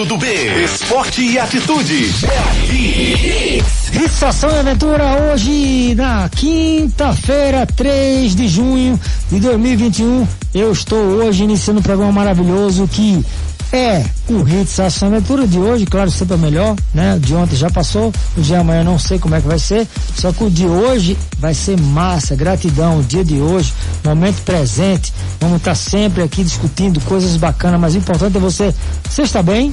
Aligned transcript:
lado 0.00 0.06
do 0.06 0.16
B. 0.16 0.26
Esporte 0.64 1.22
e 1.22 1.38
atitude. 1.38 2.10
Estação 4.04 4.50
e 4.50 4.58
Aventura 4.58 5.04
hoje 5.32 5.94
na 5.94 6.28
quinta-feira, 6.28 7.66
3 7.66 8.34
de 8.34 8.48
junho 8.48 8.98
de 9.30 9.40
2021. 9.40 10.26
Eu 10.54 10.72
estou 10.72 10.98
hoje 10.98 11.44
iniciando 11.44 11.80
um 11.80 11.82
programa 11.82 12.12
maravilhoso 12.12 12.88
que 12.88 13.24
é 13.72 14.04
o 14.28 14.46
Hits 14.46 14.80
Ação 14.80 15.08
Aventura 15.08 15.46
de 15.46 15.58
hoje, 15.58 15.86
claro, 15.86 16.10
sempre 16.10 16.34
é 16.34 16.38
melhor, 16.38 16.76
né? 16.92 17.18
De 17.20 17.34
ontem 17.34 17.56
já 17.56 17.70
passou, 17.70 18.12
o 18.36 18.40
de 18.40 18.54
amanhã 18.54 18.82
não 18.82 18.98
sei 18.98 19.18
como 19.18 19.34
é 19.34 19.40
que 19.40 19.46
vai 19.46 19.58
ser, 19.58 19.86
só 20.16 20.32
que 20.32 20.44
o 20.44 20.50
de 20.50 20.66
hoje 20.66 21.16
vai 21.38 21.54
ser 21.54 21.80
massa, 21.80 22.34
gratidão, 22.34 22.98
o 22.98 23.02
dia 23.02 23.24
de 23.24 23.40
hoje, 23.40 23.72
momento 24.04 24.42
presente, 24.42 25.12
vamos 25.40 25.58
estar 25.58 25.74
sempre 25.74 26.22
aqui 26.22 26.42
discutindo 26.42 27.00
coisas 27.02 27.36
bacanas, 27.36 27.80
mas 27.80 27.94
o 27.94 27.98
importante 27.98 28.36
é 28.36 28.40
você, 28.40 28.74
você 29.08 29.22
está 29.22 29.42
bem? 29.42 29.72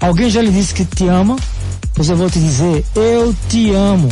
Alguém 0.00 0.30
já 0.30 0.42
lhe 0.42 0.50
disse 0.50 0.74
que 0.74 0.84
te 0.84 1.06
ama? 1.06 1.36
Pois 1.94 2.08
eu 2.08 2.16
vou 2.16 2.30
te 2.30 2.38
dizer, 2.38 2.84
eu 2.94 3.34
te 3.48 3.72
amo. 3.72 4.08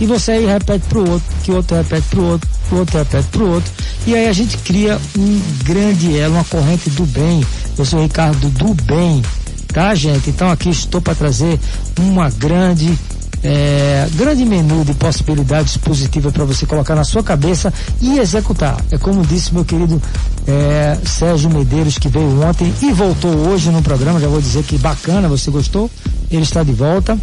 E 0.00 0.06
você 0.06 0.32
aí 0.32 0.46
repete 0.46 0.86
pro 0.88 1.08
outro, 1.08 1.34
que 1.44 1.52
o 1.52 1.56
outro 1.56 1.76
repete 1.76 2.06
pro 2.10 2.24
outro, 2.24 2.50
o 2.70 2.76
outro 2.76 2.98
repete 2.98 3.28
pro 3.28 3.50
outro. 3.50 3.72
E 4.06 4.14
aí 4.14 4.28
a 4.28 4.32
gente 4.32 4.56
cria 4.58 5.00
um 5.18 5.40
grande 5.64 6.16
elo, 6.16 6.34
uma 6.34 6.44
corrente 6.44 6.90
do 6.90 7.04
bem. 7.06 7.44
Eu 7.76 7.84
sou 7.84 7.98
o 7.98 8.02
Ricardo 8.02 8.48
do 8.50 8.74
Bem, 8.84 9.22
tá, 9.68 9.94
gente? 9.94 10.30
Então 10.30 10.50
aqui 10.50 10.70
estou 10.70 11.00
para 11.00 11.14
trazer 11.14 11.58
uma 11.98 12.30
grande 12.30 12.96
é, 13.44 14.08
grande 14.14 14.42
menu 14.44 14.84
de 14.84 14.94
possibilidades 14.94 15.76
positivas 15.76 16.32
para 16.32 16.44
você 16.44 16.64
colocar 16.64 16.94
na 16.94 17.04
sua 17.04 17.22
cabeça 17.22 17.72
e 18.00 18.18
executar. 18.18 18.82
É 18.90 18.96
como 18.96 19.24
disse 19.24 19.52
meu 19.52 19.64
querido 19.64 20.00
é, 20.46 20.98
Sérgio 21.04 21.50
Medeiros, 21.50 21.98
que 21.98 22.08
veio 22.08 22.42
ontem 22.42 22.72
e 22.80 22.90
voltou 22.92 23.30
hoje 23.30 23.70
no 23.70 23.82
programa. 23.82 24.18
Já 24.18 24.28
vou 24.28 24.40
dizer 24.40 24.64
que 24.64 24.78
bacana, 24.78 25.28
você 25.28 25.50
gostou? 25.50 25.90
Ele 26.30 26.42
está 26.42 26.62
de 26.62 26.72
volta 26.72 27.18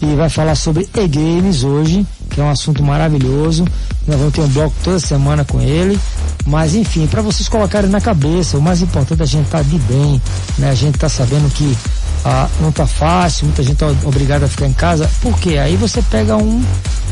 e 0.00 0.14
vai 0.14 0.30
falar 0.30 0.54
sobre 0.54 0.88
e-games 0.94 1.62
hoje, 1.62 2.06
que 2.30 2.40
é 2.40 2.44
um 2.44 2.48
assunto 2.48 2.82
maravilhoso. 2.82 3.66
Nós 4.10 4.18
vamos 4.18 4.34
ter 4.34 4.40
um 4.40 4.48
bloco 4.48 4.74
toda 4.82 4.98
semana 4.98 5.44
com 5.44 5.60
ele. 5.60 5.98
Mas 6.44 6.74
enfim, 6.74 7.06
para 7.06 7.22
vocês 7.22 7.48
colocarem 7.48 7.88
na 7.88 8.00
cabeça, 8.00 8.58
o 8.58 8.62
mais 8.62 8.82
importante 8.82 9.20
é 9.20 9.22
a 9.22 9.26
gente 9.26 9.44
estar 9.44 9.58
tá 9.58 9.64
de 9.64 9.78
bem, 9.78 10.20
né? 10.58 10.70
A 10.70 10.74
gente 10.74 10.98
tá 10.98 11.08
sabendo 11.08 11.48
que 11.52 11.76
ah, 12.24 12.48
não 12.60 12.72
tá 12.72 12.88
fácil, 12.88 13.46
muita 13.46 13.62
gente 13.62 13.76
tá 13.76 13.86
obrigada 14.04 14.46
a 14.46 14.48
ficar 14.48 14.66
em 14.66 14.72
casa. 14.72 15.08
Por 15.22 15.38
quê? 15.38 15.58
Aí 15.58 15.76
você 15.76 16.02
pega 16.02 16.36
um, 16.36 16.60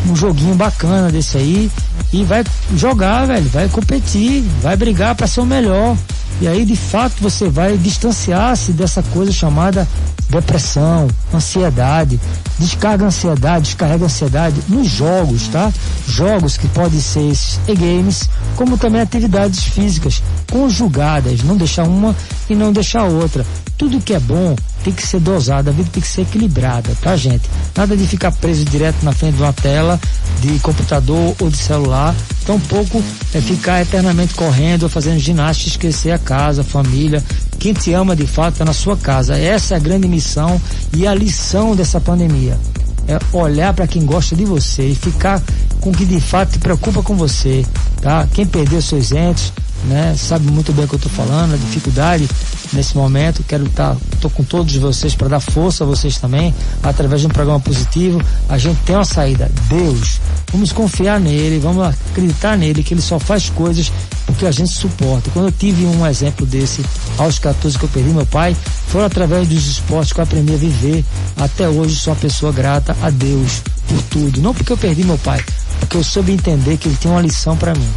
um 0.08 0.16
joguinho 0.16 0.56
bacana 0.56 1.08
desse 1.08 1.36
aí 1.36 1.70
e 2.12 2.24
vai 2.24 2.42
jogar, 2.74 3.26
velho, 3.26 3.48
vai 3.48 3.68
competir, 3.68 4.42
vai 4.60 4.76
brigar 4.76 5.14
para 5.14 5.28
ser 5.28 5.40
o 5.40 5.46
melhor. 5.46 5.96
E 6.40 6.48
aí, 6.48 6.64
de 6.64 6.76
fato, 6.76 7.14
você 7.20 7.48
vai 7.48 7.76
distanciar-se 7.76 8.72
dessa 8.72 9.02
coisa 9.02 9.30
chamada 9.30 9.86
depressão, 10.28 11.08
ansiedade. 11.32 12.20
Descarga 12.58 13.06
ansiedade, 13.06 13.66
descarrega 13.66 14.04
ansiedade 14.04 14.60
nos 14.68 14.88
jogos, 14.88 15.48
tá? 15.48 15.72
Jogos 16.08 16.56
que 16.56 16.66
podem 16.68 17.00
ser 17.00 17.30
esses 17.30 17.60
e-games, 17.68 18.28
como 18.56 18.76
também 18.76 19.00
atividades 19.00 19.62
físicas 19.62 20.22
conjugadas, 20.50 21.42
não 21.44 21.56
deixar 21.56 21.84
uma 21.84 22.14
e 22.50 22.54
não 22.54 22.72
deixar 22.72 23.04
outra. 23.04 23.46
Tudo 23.76 24.00
que 24.00 24.12
é 24.12 24.18
bom 24.18 24.56
tem 24.82 24.92
que 24.92 25.06
ser 25.06 25.20
dosado, 25.20 25.70
a 25.70 25.72
vida 25.72 25.88
tem 25.92 26.02
que 26.02 26.08
ser 26.08 26.22
equilibrada, 26.22 26.90
tá, 27.00 27.16
gente? 27.16 27.48
Nada 27.76 27.96
de 27.96 28.06
ficar 28.06 28.32
preso 28.32 28.64
direto 28.64 29.04
na 29.04 29.12
frente 29.12 29.36
de 29.36 29.42
uma 29.42 29.52
tela 29.52 30.00
de 30.40 30.58
computador 30.58 31.36
ou 31.40 31.48
de 31.48 31.56
celular. 31.56 32.14
Tampouco 32.44 33.02
é 33.34 33.40
ficar 33.40 33.82
eternamente 33.82 34.34
correndo 34.34 34.84
ou 34.84 34.88
fazendo 34.88 35.18
ginástica, 35.18 35.70
esquecer 35.70 36.10
a 36.10 36.18
casa, 36.18 36.62
a 36.62 36.64
família. 36.64 37.22
Quem 37.58 37.72
te 37.72 37.92
ama 37.92 38.14
de 38.14 38.26
fato 38.26 38.54
está 38.54 38.64
na 38.64 38.72
sua 38.72 38.96
casa. 38.96 39.36
Essa 39.36 39.74
é 39.74 39.76
a 39.76 39.80
grande 39.80 40.06
missão 40.08 40.60
e 40.96 41.06
a 41.06 41.14
lição 41.14 41.74
dessa 41.74 42.00
pandemia. 42.00 42.58
É 43.06 43.18
olhar 43.36 43.72
para 43.72 43.86
quem 43.86 44.04
gosta 44.04 44.36
de 44.36 44.44
você 44.44 44.88
e 44.88 44.94
ficar 44.94 45.42
com 45.80 45.92
que 45.92 46.04
de 46.04 46.20
fato 46.20 46.52
te 46.52 46.58
preocupa 46.58 47.02
com 47.02 47.16
você, 47.16 47.64
tá? 48.02 48.28
Quem 48.32 48.44
perdeu 48.46 48.82
seus 48.82 49.12
entes, 49.12 49.52
né? 49.84 50.14
Sabe 50.16 50.50
muito 50.50 50.72
bem 50.72 50.84
o 50.84 50.88
que 50.88 50.94
eu 50.94 50.98
estou 50.98 51.12
falando, 51.12 51.54
a 51.54 51.56
dificuldade 51.56 52.28
nesse 52.72 52.96
momento. 52.96 53.42
Quero 53.46 53.64
estar, 53.64 53.94
tá, 53.94 54.00
tô 54.20 54.28
com 54.28 54.42
todos 54.42 54.74
vocês 54.76 55.14
para 55.14 55.28
dar 55.28 55.40
força 55.40 55.84
a 55.84 55.86
vocês 55.86 56.18
também, 56.18 56.54
através 56.82 57.20
de 57.20 57.26
um 57.26 57.30
programa 57.30 57.60
positivo. 57.60 58.20
A 58.48 58.58
gente 58.58 58.78
tem 58.84 58.94
uma 58.96 59.04
saída. 59.04 59.50
Deus, 59.68 60.20
vamos 60.52 60.72
confiar 60.72 61.20
nele, 61.20 61.58
vamos 61.58 61.84
acreditar 61.84 62.56
nele, 62.56 62.82
que 62.82 62.94
ele 62.94 63.02
só 63.02 63.18
faz 63.18 63.48
coisas 63.50 63.92
porque 64.38 64.46
a 64.46 64.52
gente 64.52 64.70
suporta. 64.70 65.30
Quando 65.32 65.46
eu 65.46 65.52
tive 65.52 65.84
um 65.84 66.06
exemplo 66.06 66.46
desse 66.46 66.84
aos 67.18 67.40
14 67.40 67.76
que 67.76 67.84
eu 67.84 67.88
perdi 67.88 68.10
meu 68.10 68.24
pai, 68.24 68.56
foi 68.86 69.04
através 69.04 69.48
dos 69.48 69.66
esportes 69.66 70.12
que 70.12 70.20
eu 70.20 70.22
aprendi 70.22 70.54
a 70.54 70.56
viver. 70.56 71.04
Até 71.36 71.68
hoje 71.68 71.96
sou 71.96 72.12
uma 72.12 72.20
pessoa 72.20 72.52
grata 72.52 72.96
a 73.02 73.10
Deus 73.10 73.60
por 73.88 74.00
tudo. 74.02 74.40
Não 74.40 74.54
porque 74.54 74.72
eu 74.72 74.76
perdi 74.76 75.02
meu 75.02 75.18
pai, 75.18 75.44
porque 75.80 75.96
eu 75.96 76.04
soube 76.04 76.30
entender 76.30 76.76
que 76.76 76.86
ele 76.86 76.96
tem 76.96 77.10
uma 77.10 77.20
lição 77.20 77.56
para 77.56 77.74
mim. 77.74 77.88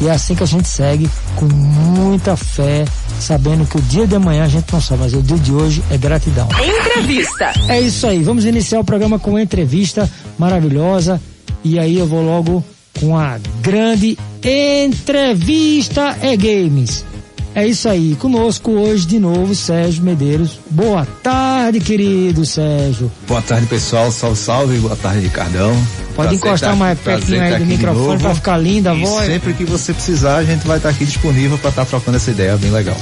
E 0.00 0.08
é 0.08 0.10
assim 0.10 0.34
que 0.34 0.42
a 0.42 0.46
gente 0.46 0.66
segue, 0.66 1.08
com 1.36 1.46
muita 1.46 2.36
fé, 2.36 2.84
sabendo 3.20 3.64
que 3.64 3.78
o 3.78 3.82
dia 3.82 4.08
de 4.08 4.16
amanhã 4.16 4.44
a 4.44 4.48
gente 4.48 4.72
não 4.72 4.80
sabe, 4.80 5.02
mas 5.02 5.14
o 5.14 5.22
dia 5.22 5.38
de 5.38 5.52
hoje 5.52 5.84
é 5.88 5.96
gratidão. 5.96 6.48
Entrevista. 6.80 7.52
É 7.68 7.80
isso 7.80 8.08
aí, 8.08 8.24
vamos 8.24 8.44
iniciar 8.44 8.80
o 8.80 8.84
programa 8.84 9.20
com 9.20 9.30
uma 9.30 9.40
entrevista 9.40 10.10
maravilhosa. 10.36 11.20
E 11.62 11.78
aí 11.78 11.96
eu 11.96 12.08
vou 12.08 12.24
logo 12.24 12.64
com 13.00 13.16
a 13.16 13.38
grande 13.60 14.18
entrevista 14.42 16.16
e 16.22 16.36
games. 16.36 17.04
É 17.54 17.66
isso 17.66 17.88
aí, 17.88 18.14
conosco 18.16 18.70
hoje 18.70 19.06
de 19.06 19.18
novo 19.18 19.54
Sérgio 19.54 20.04
Medeiros. 20.04 20.60
Boa 20.70 21.06
tarde, 21.22 21.80
querido 21.80 22.44
Sérgio. 22.44 23.10
Boa 23.26 23.40
tarde, 23.40 23.66
pessoal. 23.66 24.12
Salve, 24.12 24.36
salve. 24.36 24.76
Boa 24.76 24.94
tarde, 24.94 25.20
Ricardão. 25.20 25.72
Pode 26.14 26.14
prazer 26.14 26.34
encostar 26.36 26.70
tá, 26.70 26.76
mais 26.76 26.98
pertinho 26.98 27.42
aí 27.42 27.58
do 27.58 27.64
microfone 27.64 28.20
para 28.20 28.34
ficar 28.34 28.58
linda 28.58 28.90
a 28.90 28.94
e 28.94 29.00
voz. 29.00 29.26
Sempre 29.26 29.54
que 29.54 29.64
você 29.64 29.94
precisar, 29.94 30.36
a 30.36 30.44
gente 30.44 30.66
vai 30.66 30.76
estar 30.76 30.90
tá 30.90 30.94
aqui 30.94 31.06
disponível 31.06 31.56
para 31.56 31.70
estar 31.70 31.84
tá 31.86 31.88
trocando 31.88 32.18
essa 32.18 32.30
ideia 32.30 32.58
bem 32.58 32.70
legal. 32.70 32.96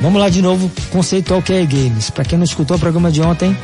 Vamos 0.00 0.20
lá 0.20 0.28
de 0.28 0.40
novo, 0.40 0.70
conceitual 0.92 1.42
que 1.42 1.52
é 1.52 1.66
games. 1.66 2.10
Para 2.10 2.24
quem 2.24 2.38
não 2.38 2.44
escutou 2.44 2.76
o 2.76 2.80
programa 2.80 3.10
de 3.10 3.22
ontem, 3.22 3.56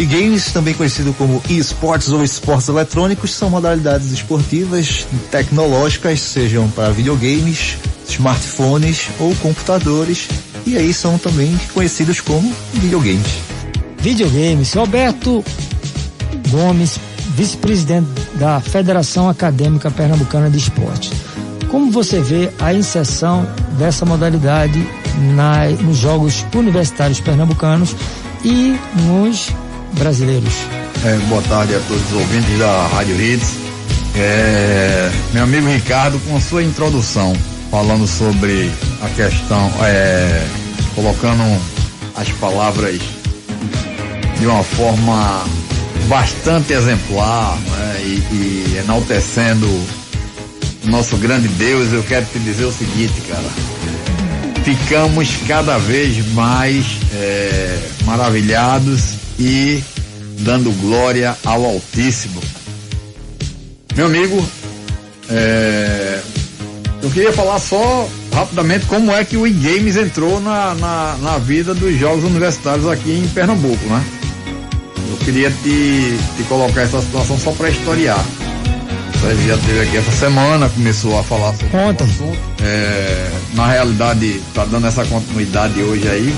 e 0.00 0.06
games, 0.06 0.50
também 0.50 0.72
conhecido 0.72 1.12
como 1.12 1.42
esportes 1.50 2.08
ou 2.08 2.24
esportes 2.24 2.70
eletrônicos, 2.70 3.32
são 3.32 3.50
modalidades 3.50 4.10
esportivas 4.10 5.06
tecnológicas, 5.30 6.20
sejam 6.20 6.70
para 6.70 6.88
videogames, 6.88 7.76
smartphones 8.08 9.08
ou 9.18 9.34
computadores, 9.36 10.26
e 10.64 10.78
aí 10.78 10.94
são 10.94 11.18
também 11.18 11.54
conhecidos 11.74 12.18
como 12.18 12.50
videogames. 12.72 13.26
Videogames. 13.98 14.72
Roberto 14.72 15.44
Gomes, 16.48 16.98
vice-presidente 17.36 18.08
da 18.36 18.58
Federação 18.58 19.28
Acadêmica 19.28 19.90
Pernambucana 19.90 20.48
de 20.48 20.56
Esportes. 20.56 21.12
Como 21.68 21.92
você 21.92 22.22
vê 22.22 22.50
a 22.58 22.72
inserção 22.72 23.46
dessa 23.78 24.06
modalidade 24.06 24.82
na, 25.34 25.66
nos 25.82 25.98
Jogos 25.98 26.42
Universitários 26.54 27.20
Pernambucanos 27.20 27.94
e 28.42 28.78
nos 29.06 29.52
brasileiros? 29.94 30.54
É, 31.04 31.16
boa 31.28 31.42
tarde 31.42 31.74
a 31.74 31.80
todos 31.80 32.02
os 32.06 32.12
ouvintes 32.12 32.58
da 32.58 32.86
Rádio 32.88 33.20
Hits. 33.20 33.54
É, 34.16 35.10
meu 35.32 35.44
amigo 35.44 35.68
Ricardo, 35.68 36.18
com 36.28 36.40
sua 36.40 36.62
introdução, 36.62 37.34
falando 37.70 38.06
sobre 38.06 38.70
a 39.02 39.08
questão, 39.10 39.70
é, 39.82 40.46
colocando 40.94 41.42
as 42.16 42.28
palavras 42.32 43.00
de 44.38 44.46
uma 44.46 44.62
forma 44.62 45.44
bastante 46.08 46.72
exemplar 46.72 47.56
né, 47.56 48.00
e, 48.02 48.34
e 48.34 48.78
enaltecendo 48.82 49.66
nosso 50.84 51.16
grande 51.16 51.46
Deus, 51.48 51.92
eu 51.92 52.02
quero 52.02 52.26
te 52.26 52.38
dizer 52.40 52.64
o 52.64 52.72
seguinte, 52.72 53.20
cara. 53.28 53.48
Ficamos 54.64 55.28
cada 55.46 55.78
vez 55.78 56.26
mais 56.32 56.84
é, 57.14 57.78
maravilhados 58.04 59.19
e 59.40 59.82
dando 60.40 60.70
glória 60.80 61.34
ao 61.44 61.64
Altíssimo. 61.64 62.40
Meu 63.96 64.06
amigo, 64.06 64.46
é, 65.30 66.20
eu 67.02 67.10
queria 67.10 67.32
falar 67.32 67.58
só 67.58 68.08
rapidamente 68.32 68.84
como 68.86 69.10
é 69.10 69.24
que 69.24 69.36
o 69.36 69.46
e-games 69.46 69.96
entrou 69.96 70.40
na, 70.40 70.74
na, 70.74 71.16
na, 71.20 71.38
vida 71.38 71.74
dos 71.74 71.98
jogos 71.98 72.22
universitários 72.24 72.86
aqui 72.86 73.10
em 73.10 73.26
Pernambuco, 73.28 73.84
né? 73.86 74.04
Eu 75.10 75.16
queria 75.24 75.50
te, 75.50 76.18
te 76.36 76.42
colocar 76.44 76.82
essa 76.82 77.00
situação 77.00 77.38
só 77.38 77.52
para 77.52 77.70
historiar. 77.70 78.22
Você 79.14 79.48
já 79.48 79.56
teve 79.58 79.80
aqui 79.80 79.96
essa 79.96 80.12
semana, 80.12 80.68
começou 80.68 81.18
a 81.18 81.22
falar 81.22 81.52
sobre 81.52 81.68
Conta. 81.68 82.04
o 82.04 82.06
assunto. 82.06 82.38
É, 82.62 83.30
na 83.54 83.66
realidade, 83.66 84.36
está 84.48 84.64
dando 84.64 84.86
essa 84.86 85.04
continuidade 85.04 85.82
hoje 85.82 86.08
aí, 86.08 86.34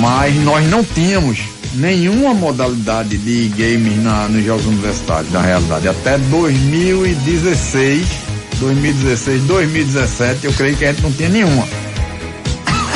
mas 0.00 0.34
nós 0.42 0.68
não 0.68 0.82
tínhamos 0.82 1.55
nenhuma 1.76 2.34
modalidade 2.34 3.16
de 3.16 3.48
games 3.48 4.02
na, 4.02 4.28
nos 4.28 4.44
jogos 4.44 4.66
universitários, 4.66 5.32
na 5.32 5.40
realidade. 5.40 5.88
Até 5.88 6.18
2016 6.18 8.26
2016, 8.58 9.42
2017, 9.42 10.46
eu 10.46 10.52
creio 10.52 10.76
que 10.76 10.84
a 10.84 10.92
gente 10.92 11.02
não 11.02 11.12
tinha 11.12 11.28
nenhuma. 11.28 11.66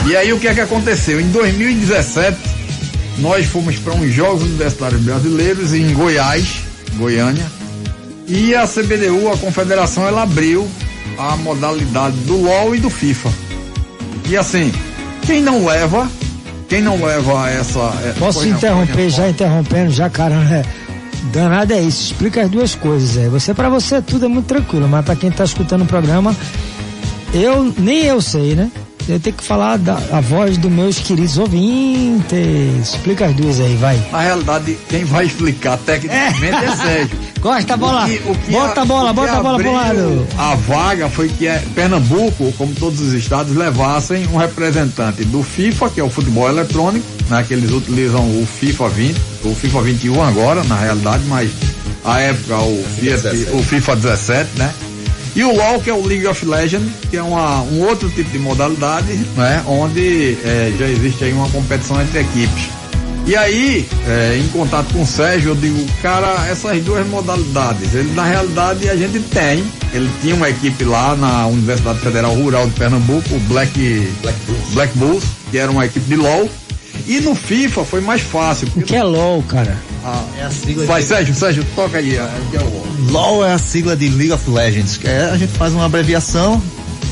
E 0.06 0.16
aí 0.16 0.32
o 0.32 0.40
que 0.40 0.48
é 0.48 0.54
que 0.54 0.60
aconteceu? 0.60 1.20
Em 1.20 1.28
2017, 1.28 2.36
nós 3.18 3.46
fomos 3.46 3.76
para 3.76 3.94
uns 3.94 4.12
Jogos 4.12 4.42
Universitários 4.42 5.00
Brasileiros 5.02 5.74
em 5.74 5.92
Goiás, 5.92 6.60
Goiânia, 6.94 7.46
e 8.26 8.54
a 8.54 8.66
CBDU, 8.66 9.30
a 9.30 9.36
confederação, 9.36 10.06
ela 10.06 10.22
abriu 10.22 10.66
a 11.18 11.36
modalidade 11.36 12.16
do 12.18 12.36
LOL 12.36 12.74
e 12.74 12.80
do 12.80 12.88
FIFA. 12.88 13.30
E 14.28 14.36
assim, 14.36 14.72
quem 15.26 15.42
não 15.42 15.66
leva, 15.66 16.10
quem 16.70 16.80
não 16.80 17.04
leva 17.04 17.50
essa. 17.50 17.80
É, 18.04 18.14
Posso 18.16 18.46
interromper, 18.46 19.10
já 19.10 19.28
interrompendo, 19.28 19.90
já, 19.90 20.08
cara, 20.08 20.36
né? 20.36 20.64
Danado 21.32 21.74
é 21.74 21.80
isso, 21.82 22.12
explica 22.12 22.42
as 22.42 22.48
duas 22.48 22.74
coisas 22.74 23.18
aí. 23.18 23.28
Você, 23.28 23.52
para 23.52 23.68
você, 23.68 24.00
tudo 24.00 24.24
é 24.24 24.28
muito 24.28 24.46
tranquilo, 24.46 24.88
mas 24.88 25.04
para 25.04 25.16
quem 25.16 25.30
tá 25.30 25.44
escutando 25.44 25.82
o 25.82 25.86
programa, 25.86 26.34
eu, 27.34 27.74
nem 27.76 28.04
eu 28.04 28.22
sei, 28.22 28.54
né? 28.54 28.70
eu 29.08 29.18
tenho 29.18 29.34
que 29.34 29.42
falar 29.42 29.76
da 29.76 29.94
a 30.12 30.20
voz 30.20 30.56
dos 30.56 30.70
meus 30.70 30.98
queridos 30.98 31.36
ouvintes. 31.36 32.94
Explica 32.94 33.26
as 33.26 33.34
duas 33.34 33.58
aí, 33.60 33.74
vai. 33.76 34.00
Na 34.12 34.20
realidade, 34.20 34.78
quem 34.88 35.04
vai 35.04 35.26
explicar 35.26 35.76
tecnicamente 35.78 36.44
é, 36.44 36.64
é 36.64 36.76
Sérgio. 36.76 37.18
Gosta 37.40 37.74
a 37.74 37.76
bola. 37.76 38.04
O 38.04 38.08
que, 38.08 38.28
o 38.28 38.34
que 38.34 38.50
bota 38.52 38.82
a, 38.82 38.84
bola, 38.84 39.12
bota 39.12 39.32
a 39.32 39.42
bola 39.42 39.58
pro 39.58 39.72
lado. 39.72 40.26
A 40.36 40.54
vaga 40.56 41.08
foi 41.08 41.28
que 41.28 41.46
é 41.46 41.62
Pernambuco, 41.74 42.52
como 42.58 42.74
todos 42.74 43.00
os 43.00 43.14
estados, 43.14 43.56
levassem 43.56 44.26
um 44.28 44.36
representante 44.36 45.24
do 45.24 45.42
FIFA, 45.42 45.90
que 45.90 46.00
é 46.00 46.04
o 46.04 46.10
futebol 46.10 46.48
eletrônico, 46.48 47.06
né? 47.28 47.44
Que 47.46 47.54
eles 47.54 47.72
utilizam 47.72 48.20
o 48.20 48.46
FIFA 48.46 48.88
20, 48.90 49.20
o 49.44 49.54
FIFA 49.54 49.82
21 49.82 50.22
agora, 50.22 50.62
na 50.64 50.76
realidade, 50.76 51.24
mas 51.28 51.50
a 52.04 52.20
época 52.20 52.58
o, 52.58 52.84
FIFA, 52.98 53.56
o 53.56 53.62
FIFA 53.62 53.96
17, 53.96 54.50
né? 54.58 54.74
E 55.34 55.44
o 55.44 55.54
LoL, 55.54 55.80
que 55.80 55.88
é 55.88 55.94
o 55.94 56.04
League 56.04 56.26
of 56.26 56.44
Legends, 56.44 56.90
que 57.08 57.16
é 57.16 57.22
uma, 57.22 57.62
um 57.62 57.86
outro 57.86 58.10
tipo 58.10 58.30
de 58.30 58.38
modalidade, 58.38 59.12
né? 59.36 59.62
Onde 59.66 60.36
é, 60.44 60.72
já 60.78 60.86
existe 60.86 61.24
aí 61.24 61.32
uma 61.32 61.48
competição 61.48 62.00
entre 62.02 62.20
equipes. 62.20 62.79
E 63.26 63.36
aí, 63.36 63.88
é, 64.08 64.38
em 64.38 64.48
contato 64.48 64.92
com 64.92 65.02
o 65.02 65.06
Sérgio, 65.06 65.50
eu 65.50 65.54
digo, 65.54 65.86
cara, 66.02 66.46
essas 66.48 66.82
duas 66.82 67.06
modalidades, 67.06 67.94
ele 67.94 68.12
na 68.12 68.24
realidade 68.24 68.88
a 68.88 68.96
gente 68.96 69.20
tem. 69.20 69.64
Ele 69.92 70.10
tinha 70.20 70.34
uma 70.34 70.48
equipe 70.48 70.84
lá 70.84 71.14
na 71.16 71.46
Universidade 71.46 72.00
Federal 72.00 72.34
Rural 72.34 72.66
de 72.66 72.74
Pernambuco, 72.74 73.34
o 73.34 73.40
Black, 73.40 73.72
Black, 74.22 74.38
Bulls. 74.46 74.68
Black 74.72 74.98
Bulls, 74.98 75.24
que 75.50 75.58
era 75.58 75.70
uma 75.70 75.84
equipe 75.84 76.06
de 76.06 76.16
LoL. 76.16 76.48
E 77.06 77.20
no 77.20 77.34
FIFA 77.34 77.84
foi 77.84 78.00
mais 78.00 78.20
fácil. 78.20 78.68
O 78.76 78.82
que 78.82 78.94
é 78.94 79.02
LoL, 79.02 79.42
cara? 79.44 79.76
Ah, 80.04 80.22
é 80.38 80.42
a 80.42 80.50
sigla 80.50 80.86
Vai, 80.86 81.00
de... 81.00 81.08
Sérgio, 81.08 81.34
Sérgio, 81.34 81.66
toca 81.74 81.98
aí. 81.98 82.16
É, 82.16 82.22
o 82.22 82.50
que 82.50 82.56
é 82.56 82.60
LoL? 82.60 82.86
LoL 83.10 83.44
é 83.44 83.52
a 83.52 83.58
sigla 83.58 83.96
de 83.96 84.08
League 84.08 84.32
of 84.32 84.48
Legends. 84.48 84.96
Que 84.96 85.08
é, 85.08 85.30
a 85.30 85.36
gente 85.36 85.52
faz 85.52 85.72
uma 85.72 85.86
abreviação, 85.86 86.62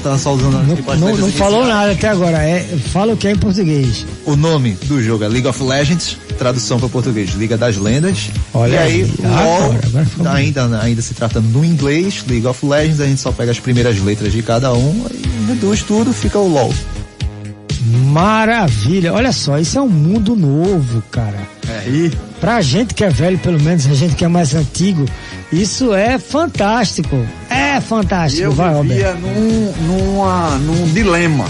tá 0.02 0.18
só 0.18 0.34
usando 0.34 0.52
Não, 0.52 0.96
não, 0.96 1.16
não 1.16 1.32
falou 1.32 1.66
nada 1.66 1.92
até 1.92 2.08
agora. 2.08 2.38
É, 2.38 2.60
fala 2.92 3.12
o 3.12 3.16
que 3.16 3.28
é 3.28 3.32
em 3.32 3.36
português. 3.36 4.06
O 4.24 4.36
nome 4.36 4.72
do 4.84 5.02
jogo 5.02 5.24
é 5.24 5.28
League 5.28 5.46
of 5.46 5.62
Legends, 5.62 6.16
tradução 6.38 6.78
para 6.78 6.88
português, 6.88 7.30
Liga 7.30 7.56
das 7.56 7.76
Lendas. 7.76 8.30
Olha 8.54 8.74
e 8.74 8.78
aí, 8.78 9.02
aí 9.02 9.12
LoL 9.22 9.64
agora, 9.64 10.32
ainda, 10.32 10.80
ainda 10.80 11.02
se 11.02 11.14
trata 11.14 11.40
no 11.40 11.64
inglês, 11.64 12.24
League 12.28 12.46
of 12.46 12.64
Legends, 12.64 13.00
a 13.00 13.06
gente 13.06 13.20
só 13.20 13.32
pega 13.32 13.50
as 13.50 13.60
primeiras 13.60 14.00
letras 14.00 14.32
de 14.32 14.42
cada 14.42 14.72
um 14.72 15.06
e 15.12 15.46
reduz 15.48 15.82
tudo, 15.82 16.12
fica 16.12 16.38
o 16.38 16.48
LoL. 16.48 16.72
Maravilha, 17.88 19.12
olha 19.14 19.32
só, 19.32 19.58
isso 19.58 19.78
é 19.78 19.82
um 19.82 19.88
mundo 19.88 20.36
novo, 20.36 21.02
cara. 21.10 21.38
É, 21.68 21.88
e 21.88 22.12
pra 22.40 22.60
gente 22.60 22.94
que 22.94 23.04
é 23.04 23.10
velho, 23.10 23.38
pelo 23.38 23.60
menos 23.60 23.86
a 23.86 23.94
gente 23.94 24.14
que 24.14 24.24
é 24.24 24.28
mais 24.28 24.54
antigo, 24.54 25.06
isso 25.52 25.94
é 25.94 26.18
fantástico. 26.18 27.26
É 27.48 27.80
fantástico, 27.80 28.42
eu 28.42 28.52
vai, 28.52 28.82
vivia 28.82 29.14
num, 29.14 29.72
numa, 29.86 30.58
num 30.58 30.92
dilema 30.92 31.46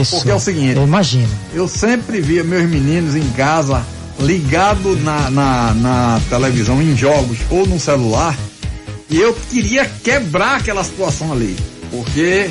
isso, 0.00 0.16
porque 0.16 0.30
é 0.30 0.34
o 0.34 0.40
seguinte, 0.40 0.76
eu 0.76 0.84
imagino. 0.84 1.28
Eu 1.54 1.68
sempre 1.68 2.20
via 2.20 2.42
meus 2.42 2.68
meninos 2.68 3.14
em 3.14 3.28
casa 3.30 3.84
ligado 4.18 4.96
na, 5.02 5.30
na, 5.30 5.74
na 5.74 6.20
televisão, 6.28 6.82
em 6.82 6.96
jogos 6.96 7.38
ou 7.50 7.66
no 7.66 7.78
celular, 7.78 8.36
e 9.08 9.18
eu 9.18 9.34
queria 9.50 9.84
quebrar 9.84 10.56
aquela 10.56 10.84
situação 10.84 11.32
ali, 11.32 11.56
porque 11.90 12.50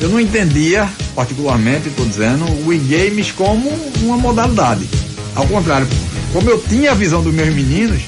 eu 0.00 0.08
não 0.08 0.20
entendia, 0.20 0.88
particularmente, 1.14 1.88
estou 1.88 2.04
dizendo, 2.04 2.44
o 2.66 2.72
e-games 2.72 3.32
como 3.32 3.68
uma 4.02 4.16
modalidade. 4.16 4.86
Ao 5.34 5.46
contrário, 5.46 5.86
como 6.32 6.50
eu 6.50 6.58
tinha 6.60 6.92
a 6.92 6.94
visão 6.94 7.22
dos 7.22 7.32
meus 7.32 7.54
meninos, 7.54 8.02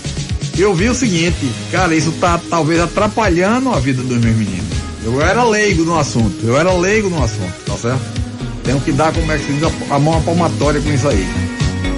eu 0.60 0.74
vi 0.74 0.88
o 0.88 0.94
seguinte, 0.94 1.50
cara, 1.70 1.94
isso 1.94 2.12
tá 2.12 2.40
talvez 2.50 2.80
atrapalhando 2.80 3.70
a 3.70 3.80
vida 3.80 4.02
dos 4.02 4.18
meus 4.18 4.36
meninos. 4.36 4.66
Eu 5.04 5.22
era 5.22 5.44
leigo 5.44 5.84
no 5.84 5.98
assunto, 5.98 6.36
eu 6.44 6.58
era 6.58 6.72
leigo 6.72 7.08
no 7.08 7.22
assunto, 7.22 7.54
tá 7.64 7.74
certo? 7.74 8.00
Tenho 8.64 8.80
que 8.80 8.92
dar, 8.92 9.12
como 9.12 9.30
é 9.32 9.38
que 9.38 9.46
se 9.46 9.52
diz, 9.52 9.68
a 9.90 9.98
mão 9.98 10.18
à 10.18 10.20
palmatória 10.20 10.80
com 10.80 10.92
isso 10.92 11.08
aí. 11.08 11.26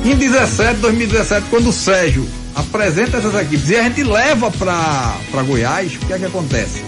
Em 0.05 0.15
17, 0.15 0.81
2017, 0.81 1.47
quando 1.51 1.69
o 1.69 1.73
Sérgio 1.73 2.27
apresenta 2.55 3.17
essas 3.17 3.35
equipes 3.35 3.69
e 3.71 3.77
a 3.77 3.83
gente 3.83 4.03
leva 4.03 4.51
para 4.51 5.43
Goiás, 5.47 5.95
o 5.97 6.07
que 6.07 6.13
é 6.13 6.19
que 6.19 6.25
acontece? 6.27 6.83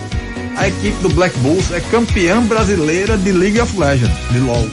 A 0.57 0.69
equipe 0.69 0.97
do 1.03 1.09
Black 1.09 1.37
Bulls 1.39 1.73
é 1.73 1.81
campeã 1.81 2.43
brasileira 2.43 3.17
de 3.17 3.33
League 3.33 3.61
of 3.61 3.79
Legends, 3.79 4.17
de 4.31 4.39
LoL. 4.39 4.69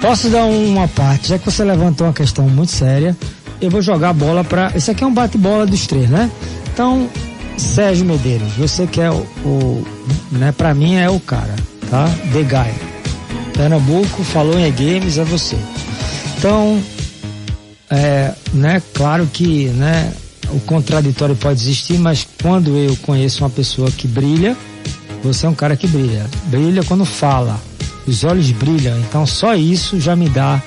Posso 0.00 0.28
dar 0.28 0.44
uma 0.44 0.86
parte, 0.88 1.28
já 1.28 1.38
que 1.38 1.44
você 1.44 1.64
levantou 1.64 2.06
uma 2.06 2.12
questão 2.12 2.48
muito 2.48 2.70
séria, 2.70 3.16
eu 3.60 3.70
vou 3.70 3.80
jogar 3.82 4.10
a 4.10 4.12
bola 4.12 4.44
para. 4.44 4.72
Esse 4.74 4.90
aqui 4.90 5.02
é 5.02 5.06
um 5.06 5.14
bate-bola 5.14 5.66
dos 5.66 5.86
três, 5.86 6.08
né? 6.08 6.30
Então, 6.72 7.08
Sérgio 7.56 8.04
Medeiros, 8.04 8.52
você 8.52 8.86
que 8.86 9.00
é 9.00 9.10
o, 9.10 9.26
o 9.44 9.86
né, 10.32 10.52
para 10.52 10.74
mim 10.74 10.96
é 10.96 11.08
o 11.08 11.18
cara, 11.18 11.54
tá? 11.90 12.08
The 12.32 12.42
Guy. 12.42 12.74
Pernambuco 13.54 14.22
falou 14.22 14.58
em 14.58 14.70
games 14.70 15.16
é 15.16 15.24
você. 15.24 15.56
Então, 16.38 16.82
é, 17.88 18.32
né, 18.52 18.82
claro 18.92 19.26
que, 19.32 19.68
né, 19.68 20.12
o 20.50 20.60
contraditório 20.60 21.34
pode 21.34 21.62
existir, 21.62 21.98
mas 21.98 22.26
quando 22.42 22.76
eu 22.76 22.94
conheço 22.96 23.42
uma 23.42 23.50
pessoa 23.50 23.90
que 23.90 24.06
brilha, 24.06 24.54
você 25.22 25.46
é 25.46 25.48
um 25.48 25.54
cara 25.54 25.74
que 25.76 25.86
brilha. 25.86 26.26
Brilha 26.44 26.82
quando 26.84 27.06
fala. 27.06 27.58
Os 28.06 28.22
olhos 28.22 28.50
brilham, 28.52 28.96
então 29.00 29.26
só 29.26 29.54
isso 29.54 29.98
já 29.98 30.14
me 30.14 30.28
dá 30.28 30.62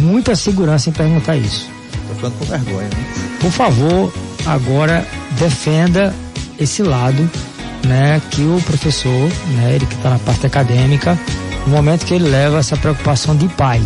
muita 0.00 0.36
segurança 0.36 0.90
em 0.90 0.92
perguntar 0.92 1.34
isso 1.34 1.77
ficando 2.18 2.38
com 2.38 2.44
vergonha, 2.44 2.88
né? 2.88 3.38
Por 3.40 3.50
favor, 3.52 4.12
agora 4.44 5.06
defenda 5.38 6.14
esse 6.58 6.82
lado, 6.82 7.30
né, 7.86 8.20
que 8.30 8.42
o 8.42 8.60
professor, 8.62 9.30
né, 9.56 9.76
ele 9.76 9.86
que 9.86 9.94
está 9.94 10.10
na 10.10 10.18
parte 10.18 10.46
acadêmica, 10.46 11.18
no 11.66 11.72
momento 11.72 12.04
que 12.04 12.14
ele 12.14 12.28
leva 12.28 12.58
essa 12.58 12.76
preocupação 12.76 13.36
de 13.36 13.46
pai. 13.48 13.80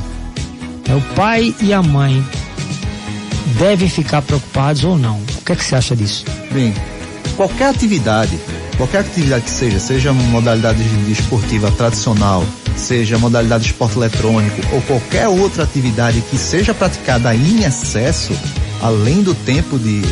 É, 0.88 0.94
o 0.94 1.00
pai 1.14 1.54
e 1.60 1.72
a 1.72 1.82
mãe 1.82 2.24
devem 3.58 3.88
ficar 3.88 4.22
preocupados 4.22 4.82
ou 4.84 4.96
não. 4.96 5.18
O 5.18 5.44
que 5.44 5.52
é 5.52 5.56
que 5.56 5.64
você 5.64 5.76
acha 5.76 5.94
disso? 5.94 6.24
Bem, 6.50 6.74
qualquer 7.36 7.68
atividade, 7.68 8.38
qualquer 8.76 9.00
atividade 9.00 9.44
que 9.44 9.50
seja, 9.50 9.78
seja 9.78 10.12
modalidade 10.12 10.82
esportiva 11.10 11.70
tradicional, 11.70 12.44
seja 12.76 13.18
modalidade 13.18 13.64
de 13.64 13.70
esporte 13.70 13.96
eletrônico 13.96 14.60
ou 14.72 14.80
qualquer 14.82 15.28
outra 15.28 15.64
atividade 15.64 16.22
que 16.30 16.38
seja 16.38 16.74
praticada 16.74 17.34
em 17.34 17.64
excesso, 17.64 18.32
além 18.80 19.22
do 19.22 19.34
tempo 19.34 19.78
de 19.78 20.02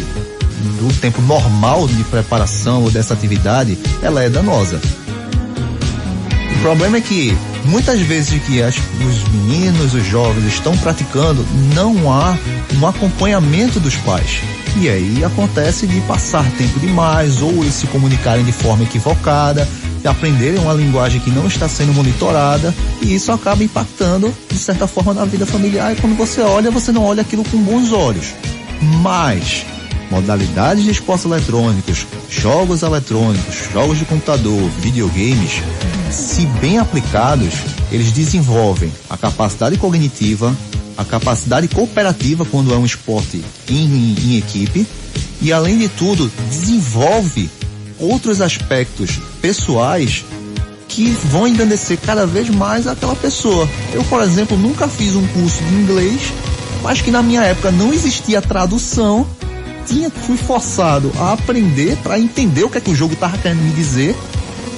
do 0.79 0.93
tempo 1.01 1.23
normal 1.23 1.87
de 1.89 2.05
preparação 2.05 2.85
dessa 2.91 3.15
atividade, 3.15 3.79
ela 4.03 4.23
é 4.23 4.29
danosa. 4.29 4.81
O 6.57 6.63
problema 6.63 6.99
é 6.99 7.01
que 7.01 7.35
muitas 7.65 8.01
vezes 8.01 8.43
que 8.43 8.63
as, 8.63 8.77
os 8.77 9.29
meninos, 9.33 9.95
os 9.95 10.05
jovens 10.05 10.47
estão 10.47 10.77
praticando, 10.77 11.47
não 11.75 12.13
há 12.13 12.37
um 12.79 12.87
acompanhamento 12.87 13.81
dos 13.81 13.97
pais. 13.97 14.43
E 14.77 14.89
aí 14.89 15.25
acontece 15.25 15.87
de 15.87 16.01
passar 16.03 16.45
tempo 16.53 16.79
demais 16.79 17.43
ou 17.43 17.51
eles 17.63 17.75
se 17.75 17.87
comunicarem 17.89 18.45
de 18.45 18.53
forma 18.53 18.85
equivocada, 18.85 19.69
de 20.01 20.09
aprenderem 20.09 20.61
uma 20.61 20.73
linguagem 20.73 21.21
que 21.21 21.31
não 21.31 21.47
está 21.47 21.69
sendo 21.69 21.93
monitorada 21.93 22.75
e 23.03 23.15
isso 23.15 23.33
acaba 23.33 23.63
impactando 23.63 24.33
de 24.49 24.59
certa 24.59 24.87
forma 24.87 25.13
na 25.13 25.25
vida 25.25 25.45
familiar 25.45 25.93
e 25.93 26.01
quando 26.01 26.17
você 26.17 26.41
olha, 26.41 26.71
você 26.71 26.93
não 26.93 27.05
olha 27.05 27.23
aquilo 27.23 27.45
com 27.45 27.59
bons 27.59 27.93
olhos. 27.93 28.35
Mas 29.03 29.67
modalidades 30.11 30.85
de 30.85 30.91
esportes 30.91 31.25
eletrônicos, 31.25 32.07
jogos 32.29 32.83
eletrônicos, 32.83 33.55
jogos 33.73 33.99
de 33.99 34.05
computador, 34.05 34.69
videogames, 34.81 35.63
se 36.11 36.45
bem 36.61 36.79
aplicados, 36.79 37.55
eles 37.93 38.13
desenvolvem 38.13 38.93
a 39.09 39.17
capacidade 39.17 39.77
cognitiva, 39.79 40.55
a 41.01 41.05
capacidade 41.05 41.67
cooperativa 41.69 42.45
quando 42.45 42.75
é 42.75 42.77
um 42.77 42.85
esporte 42.85 43.43
em, 43.69 43.85
em, 43.85 44.17
em 44.23 44.39
equipe 44.39 44.87
e 45.41 45.53
além 45.53 45.79
de 45.79 45.89
tudo 45.89 46.31
desenvolve 46.51 47.49
outros 47.99 48.41
aspectos 48.41 49.19
pessoais 49.41 50.25
que 50.89 51.11
vão 51.27 51.47
engrandecer 51.47 51.99
cada 51.99 52.27
vez 52.27 52.51
mais 52.51 52.87
aquela 52.87 53.17
pessoa. 53.17 53.69
Eu, 53.93 54.05
por 54.05 54.21
exemplo, 54.21 54.57
nunca 54.59 54.89
fiz 54.89 55.15
um 55.15 55.27
curso 55.29 55.63
de 55.65 55.75
inglês, 55.75 56.21
mas 56.83 57.01
que 57.01 57.11
na 57.11 57.23
minha 57.23 57.43
época 57.43 57.71
não 57.71 57.93
existia 57.93 58.43
tradução. 58.43 59.27
Tinha, 59.87 60.11
fui 60.11 60.37
forçado 60.37 61.11
a 61.19 61.33
aprender 61.33 61.97
para 61.99 62.19
entender 62.19 62.65
o 62.65 62.69
que 62.69 62.79
é 62.79 62.81
que 62.81 62.91
o 62.91 62.95
jogo 62.95 63.15
estava 63.15 63.39
querendo 63.39 63.63
me 63.63 63.71
dizer. 63.73 64.15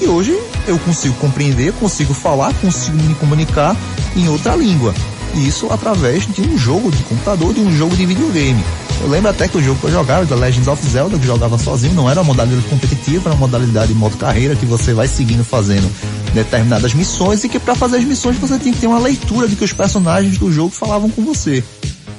E 0.01 0.07
hoje 0.07 0.39
eu 0.67 0.79
consigo 0.81 1.15
compreender, 1.15 1.73
consigo 1.75 2.15
falar, 2.15 2.53
consigo 2.55 2.97
me 2.97 3.15
comunicar 3.15 3.77
em 4.15 4.29
outra 4.29 4.55
língua. 4.55 4.95
Isso 5.35 5.67
através 5.71 6.27
de 6.27 6.43
um 6.43 6.59
jogo 6.59 6.91
de 6.91 7.03
computador, 7.05 7.55
de 7.55 7.61
um 7.61 7.75
jogo 7.77 7.97
de 7.97 8.05
videogame. 8.05 8.63
Eu 9.01 9.09
lembro 9.09 9.31
até 9.31 9.49
que 9.49 9.57
o 9.57 9.63
jogo 9.63 9.81
que 9.81 9.87
eu 9.87 9.91
jogava, 9.91 10.27
The 10.27 10.35
Legends 10.35 10.69
of 10.69 10.87
Zelda, 10.87 11.19
que 11.19 11.27
jogava 11.27 11.59
sozinho, 11.59 11.95
não 11.95 12.09
era 12.09 12.21
uma 12.21 12.27
modalidade 12.27 12.67
competitiva, 12.69 13.31
era 13.31 13.35
uma 13.35 13.47
modalidade 13.47 13.89
de 13.89 13.99
modo 13.99 14.17
carreira 14.17 14.55
que 14.55 14.67
você 14.67 14.93
vai 14.93 15.09
seguindo 15.09 15.43
fazendo 15.43 15.91
determinadas 16.33 16.95
missões 16.95 17.43
e 17.45 17.49
que 17.49 17.59
para 17.59 17.75
fazer 17.75 17.97
as 17.97 18.05
missões 18.05 18.37
você 18.37 18.59
tinha 18.59 18.73
que 18.73 18.81
ter 18.81 18.87
uma 18.87 18.99
leitura 18.99 19.49
de 19.49 19.57
que 19.57 19.65
os 19.65 19.73
personagens 19.73 20.39
do 20.39 20.53
jogo 20.53 20.71
falavam 20.71 21.11
com 21.11 21.23
você. 21.25 21.65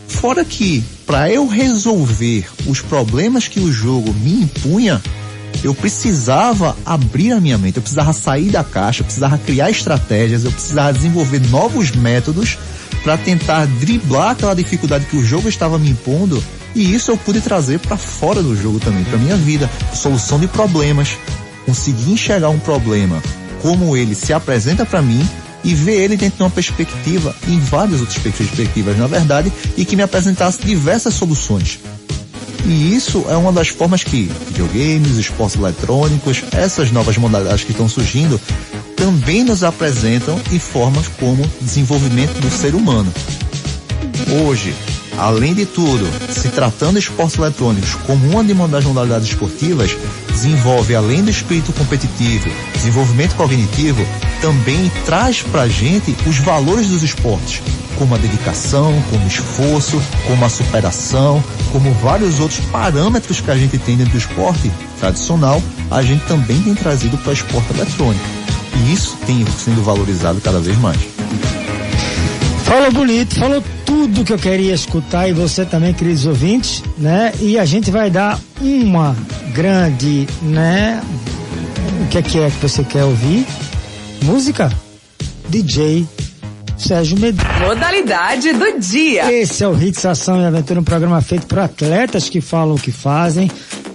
Fora 0.08 0.44
que, 0.44 0.84
para 1.06 1.32
eu 1.32 1.48
resolver 1.48 2.46
os 2.68 2.82
problemas 2.82 3.48
que 3.48 3.60
o 3.60 3.72
jogo 3.72 4.14
me 4.14 4.44
impunha, 4.44 5.02
eu 5.64 5.74
precisava 5.74 6.76
abrir 6.86 7.32
a 7.32 7.40
minha 7.40 7.58
mente, 7.58 7.78
eu 7.78 7.82
precisava 7.82 8.12
sair 8.14 8.50
da 8.50 8.64
caixa, 8.64 9.02
eu 9.02 9.06
precisava 9.06 9.38
criar 9.38 9.70
estratégias, 9.70 10.44
eu 10.44 10.52
precisava 10.52 10.94
desenvolver 10.94 11.40
novos 11.50 11.92
métodos 11.92 12.58
para 13.04 13.18
tentar 13.18 13.66
driblar 13.66 14.32
aquela 14.32 14.54
dificuldade 14.54 15.06
que 15.06 15.18
o 15.18 15.24
jogo 15.24 15.50
estava 15.50 15.80
me 15.80 15.90
impondo 15.90 16.44
e 16.76 16.94
isso 16.94 17.12
eu 17.12 17.18
pude 17.18 17.40
trazer 17.40 17.80
para 17.80 17.98
fora 17.98 18.42
do 18.42 18.56
jogo 18.56 18.80
também, 18.80 19.04
para 19.04 19.18
minha 19.18 19.36
vida, 19.36 19.70
solução 19.94 20.40
de 20.40 20.48
problemas, 20.48 21.18
conseguir 21.66 22.12
enxergar 22.12 22.50
um 22.50 22.60
problema 22.60 23.22
como 23.62 23.96
ele 23.96 24.16
se 24.16 24.34
apresenta 24.34 24.86
para 24.86 25.02
mim 25.02 25.28
e 25.64 25.74
ver 25.74 26.04
ele 26.04 26.18
dentro 26.18 26.38
de 26.38 26.44
uma 26.44 26.50
perspectiva, 26.50 27.34
em 27.48 27.60
várias 27.60 28.02
outras 28.02 28.18
perspectivas, 28.18 28.98
na 28.98 29.08
verdade, 29.08 29.52
e 29.78 29.86
que 29.86 29.96
me 29.96 30.04
apresentasse 30.04 30.62
diversas 30.62 31.14
soluções. 31.14 31.80
E 32.66 32.96
isso 32.96 33.26
é 33.30 33.36
uma 33.38 33.52
das 33.52 33.70
formas 33.70 34.04
que 34.04 34.30
videogames, 34.48 35.18
esportes 35.18 35.58
eletrônicos, 35.58 36.44
essas 36.52 36.92
novas 36.92 37.18
modalidades 37.18 37.64
que 37.64 37.72
estão 37.72 37.88
surgindo, 37.88 38.40
também 38.96 39.44
nos 39.44 39.64
apresentam 39.64 40.40
e 40.52 40.60
formas 40.60 41.08
como 41.08 41.48
desenvolvimento 41.62 42.40
do 42.40 42.50
ser 42.50 42.76
humano. 42.76 43.12
Hoje, 44.46 44.74
além 45.18 45.54
de 45.54 45.66
tudo, 45.66 46.08
se 46.32 46.50
tratando 46.50 46.94
de 46.94 47.00
esportes 47.00 47.38
eletrônicos 47.38 47.96
como 48.08 48.30
uma 48.30 48.68
das 48.68 48.84
modalidades 48.86 49.28
esportivas, 49.28 49.96
desenvolve 50.30 50.96
além 50.96 51.24
do 51.24 51.30
espírito 51.30 51.72
competitivo, 51.74 52.50
desenvolvimento 52.74 53.36
cognitivo, 53.36 54.06
também 54.42 54.92
traz 55.06 55.42
pra 55.42 55.68
gente 55.68 56.16
os 56.28 56.38
valores 56.38 56.88
dos 56.88 57.04
esportes, 57.04 57.62
como 57.98 58.16
a 58.16 58.18
dedicação, 58.18 58.94
como 59.10 59.28
esforço, 59.28 60.02
como 60.28 60.44
a 60.44 60.50
superação, 60.50 61.44
como 61.72 61.92
vários 61.94 62.40
outros 62.40 62.60
parâmetros 62.72 63.40
que 63.40 63.52
a 63.52 63.56
gente 63.56 63.78
tem 63.78 63.98
dentro 63.98 64.14
do 64.14 64.18
esporte 64.18 64.72
tradicional, 65.00 65.62
a 65.92 66.02
gente 66.02 66.26
também 66.26 66.62
tem 66.62 66.74
trazido 66.74 67.18
para 67.18 67.30
o 67.30 67.34
esporte 67.34 67.72
eletrônico. 67.74 68.44
E 68.76 68.94
isso 68.94 69.18
tem 69.26 69.46
sendo 69.46 69.84
valorizado 69.84 70.40
cada 70.42 70.60
vez 70.60 70.78
mais. 70.80 71.00
Falou 72.64 72.92
bonito, 72.92 73.36
falou 73.36 73.64
tudo 73.86 74.24
que 74.24 74.34
eu 74.34 74.40
queria 74.40 74.74
escutar 74.74 75.28
e 75.28 75.34
você 75.34 75.66
também, 75.66 75.94
queridos 75.94 76.26
ouvintes, 76.26 76.84
né? 76.98 77.32
E 77.40 77.60
a 77.60 77.66
gente 77.66 77.92
vai 77.92 78.10
dar 78.10 78.40
uma 78.60 79.16
grande, 79.54 80.28
né? 80.42 81.02
O 82.02 82.08
que 82.08 82.18
é 82.18 82.22
que 82.22 82.40
é 82.40 82.50
que 82.50 82.58
você 82.58 82.84
quer 82.84 83.04
ouvir? 83.04 83.46
Música? 84.24 84.72
DJ 85.50 86.08
Sérgio 86.78 87.20
Medeiros. 87.20 87.60
Modalidade 87.62 88.54
do 88.54 88.80
dia. 88.80 89.32
Esse 89.32 89.64
é 89.64 89.68
o 89.68 89.82
Hits 89.82 90.06
Ação 90.06 90.42
e 90.42 90.46
Aventura, 90.46 90.80
um 90.80 90.84
programa 90.84 91.22
feito 91.22 91.48
por 91.48 91.60
atletas 91.60 92.30
que 92.30 92.42
falam 92.42 92.76
o 92.76 92.80
que 92.80 92.92
fazem. 92.92 93.50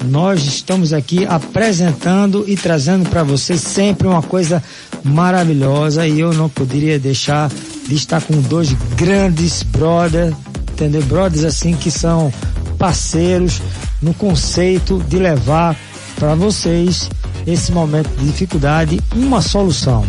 Nós 0.04 0.44
estamos 0.44 0.92
aqui 0.92 1.26
apresentando 1.26 2.44
e 2.46 2.56
trazendo 2.56 3.08
para 3.08 3.22
vocês 3.22 3.60
sempre 3.60 4.06
uma 4.06 4.22
coisa 4.22 4.62
maravilhosa 5.04 6.06
e 6.06 6.20
eu 6.20 6.32
não 6.32 6.48
poderia 6.48 6.98
deixar 6.98 7.50
de 7.86 7.94
estar 7.94 8.22
com 8.22 8.40
dois 8.42 8.72
grandes 8.96 9.62
brothers, 9.62 10.34
entendeu? 10.72 11.02
Brothers 11.02 11.44
assim 11.44 11.74
que 11.74 11.90
são 11.90 12.32
parceiros 12.78 13.60
no 14.00 14.14
conceito 14.14 15.02
de 15.08 15.18
levar 15.18 15.76
para 16.16 16.34
vocês 16.34 17.10
esse 17.46 17.72
momento 17.72 18.08
de 18.16 18.26
dificuldade 18.26 19.00
uma 19.14 19.42
solução. 19.42 20.04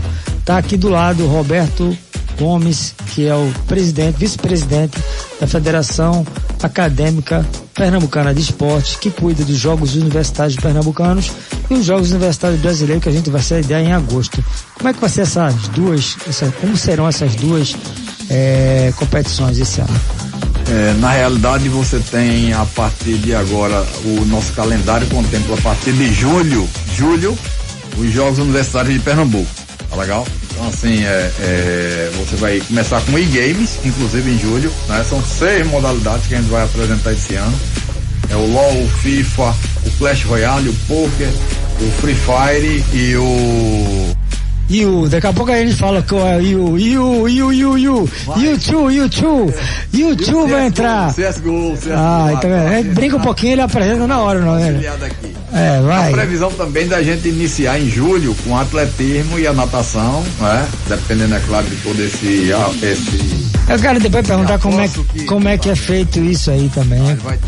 Tá 0.46 0.58
aqui 0.58 0.78
do 0.78 0.90
lado 0.90 1.26
Roberto 1.28 1.96
Gomes, 2.38 2.94
que 3.14 3.28
é 3.28 3.36
o 3.36 3.52
presidente, 3.68 4.18
vice-presidente 4.18 4.98
da 5.40 5.48
Federação 5.48 6.26
Acadêmica 6.62 7.46
Pernambucana 7.80 8.34
de 8.34 8.42
Esportes, 8.42 8.98
que 8.98 9.10
cuida 9.10 9.46
dos 9.46 9.56
Jogos 9.56 9.96
Universitários 9.96 10.58
Pernambucanos 10.58 11.32
e 11.70 11.76
os 11.76 11.86
Jogos 11.86 12.12
Universitários 12.12 12.60
Brasileiros, 12.60 13.02
que 13.02 13.08
a 13.08 13.12
gente 13.14 13.30
vai 13.30 13.42
sediar 13.42 13.80
em 13.80 13.94
agosto. 13.94 14.44
Como 14.74 14.90
é 14.90 14.94
que 14.94 15.00
vai 15.00 15.10
ser 15.10 15.22
essas 15.22 15.56
duas, 15.70 16.18
essa, 16.28 16.52
como 16.60 16.76
serão 16.76 17.08
essas 17.08 17.36
duas 17.36 17.78
é, 18.30 18.92
competições 18.98 19.58
esse 19.58 19.80
ano? 19.80 20.02
É, 20.70 20.94
na 21.00 21.12
realidade, 21.12 21.70
você 21.70 22.00
tem 22.12 22.52
a 22.52 22.66
partir 22.66 23.18
de 23.18 23.34
agora, 23.34 23.88
o 24.04 24.26
nosso 24.26 24.52
calendário 24.52 25.08
contempla 25.08 25.56
a 25.58 25.62
partir 25.62 25.94
de 25.94 26.14
julho, 26.14 26.68
julho, 26.94 27.38
os 27.98 28.12
Jogos 28.12 28.40
Universitários 28.40 28.94
de 28.94 29.00
Pernambuco. 29.00 29.50
Tá 29.90 29.96
legal? 29.96 30.28
Então, 30.60 30.68
assim, 30.68 31.06
é, 31.06 31.32
é, 31.40 32.12
você 32.18 32.36
vai 32.36 32.60
começar 32.60 33.00
com 33.06 33.18
e-games, 33.18 33.80
inclusive 33.86 34.30
em 34.30 34.38
julho, 34.38 34.70
né? 34.90 35.06
São 35.08 35.24
seis 35.24 35.66
modalidades 35.68 36.28
que 36.28 36.36
a 36.36 36.38
gente 36.38 36.50
vai 36.50 36.66
apresentar 36.66 37.14
esse 37.14 37.36
ano. 37.36 37.58
É 38.30 38.36
o 38.36 38.46
LoL, 38.46 38.84
o 38.84 38.90
FIFA, 38.90 39.56
o 39.86 39.92
Clash 39.98 40.26
Royale, 40.26 40.68
o 40.68 40.74
Poker, 40.86 41.30
o 41.80 41.92
Free 42.02 42.14
Fire 42.14 42.84
e 42.94 43.16
o 43.16 44.16
e 44.70 44.86
o, 44.86 45.10
daqui 45.10 45.26
a 45.26 45.34
pouco 45.34 45.52
aí 45.52 45.62
ele 45.62 45.74
fala 45.74 46.00
que 46.04 46.14
o 46.14 46.40
Yu, 46.40 46.78
Yu, 46.78 47.28
Yu, 47.28 47.52
Yu, 47.52 47.78
Yu, 47.80 48.10
YouTube, 48.38 48.94
YouTube, 48.94 49.54
YouTube 49.92 50.52
vai 50.52 50.68
entrar. 50.68 51.12
CSGO, 51.12 51.74
CSGO. 51.76 51.94
Ah, 51.96 52.30
então 52.34 52.52
é, 52.52 52.84
brinca 52.84 53.18
um 53.18 53.22
pouquinho 53.22 53.54
ele 53.54 53.62
apresenta 53.62 54.06
na 54.06 54.20
hora, 54.20 54.40
não 54.42 54.56
é? 54.56 54.80
É, 55.54 55.82
vai. 55.82 56.10
A 56.10 56.12
previsão 56.12 56.52
também 56.52 56.88
da 56.88 57.02
gente 57.02 57.28
iniciar 57.28 57.80
em 57.80 57.90
julho 57.90 58.36
com 58.44 58.58
atletismo 58.58 59.40
e 59.40 59.48
a 59.48 59.54
natação, 59.54 60.24
né? 60.40 60.68
Dependendo, 60.88 61.36
é 61.36 61.40
claro, 61.40 61.66
de 61.68 61.76
todo 61.78 62.02
esse, 62.02 62.52
esse 62.84 63.50
eu 63.70 63.78
quero 63.78 64.00
depois 64.00 64.26
perguntar 64.26 64.58
como 64.58 64.82
é, 64.82 64.88
que, 64.88 65.26
como 65.26 65.48
é 65.48 65.56
que 65.56 65.70
é 65.70 65.76
feito 65.76 66.20
isso 66.20 66.50
aí 66.50 66.72
também. 66.74 67.00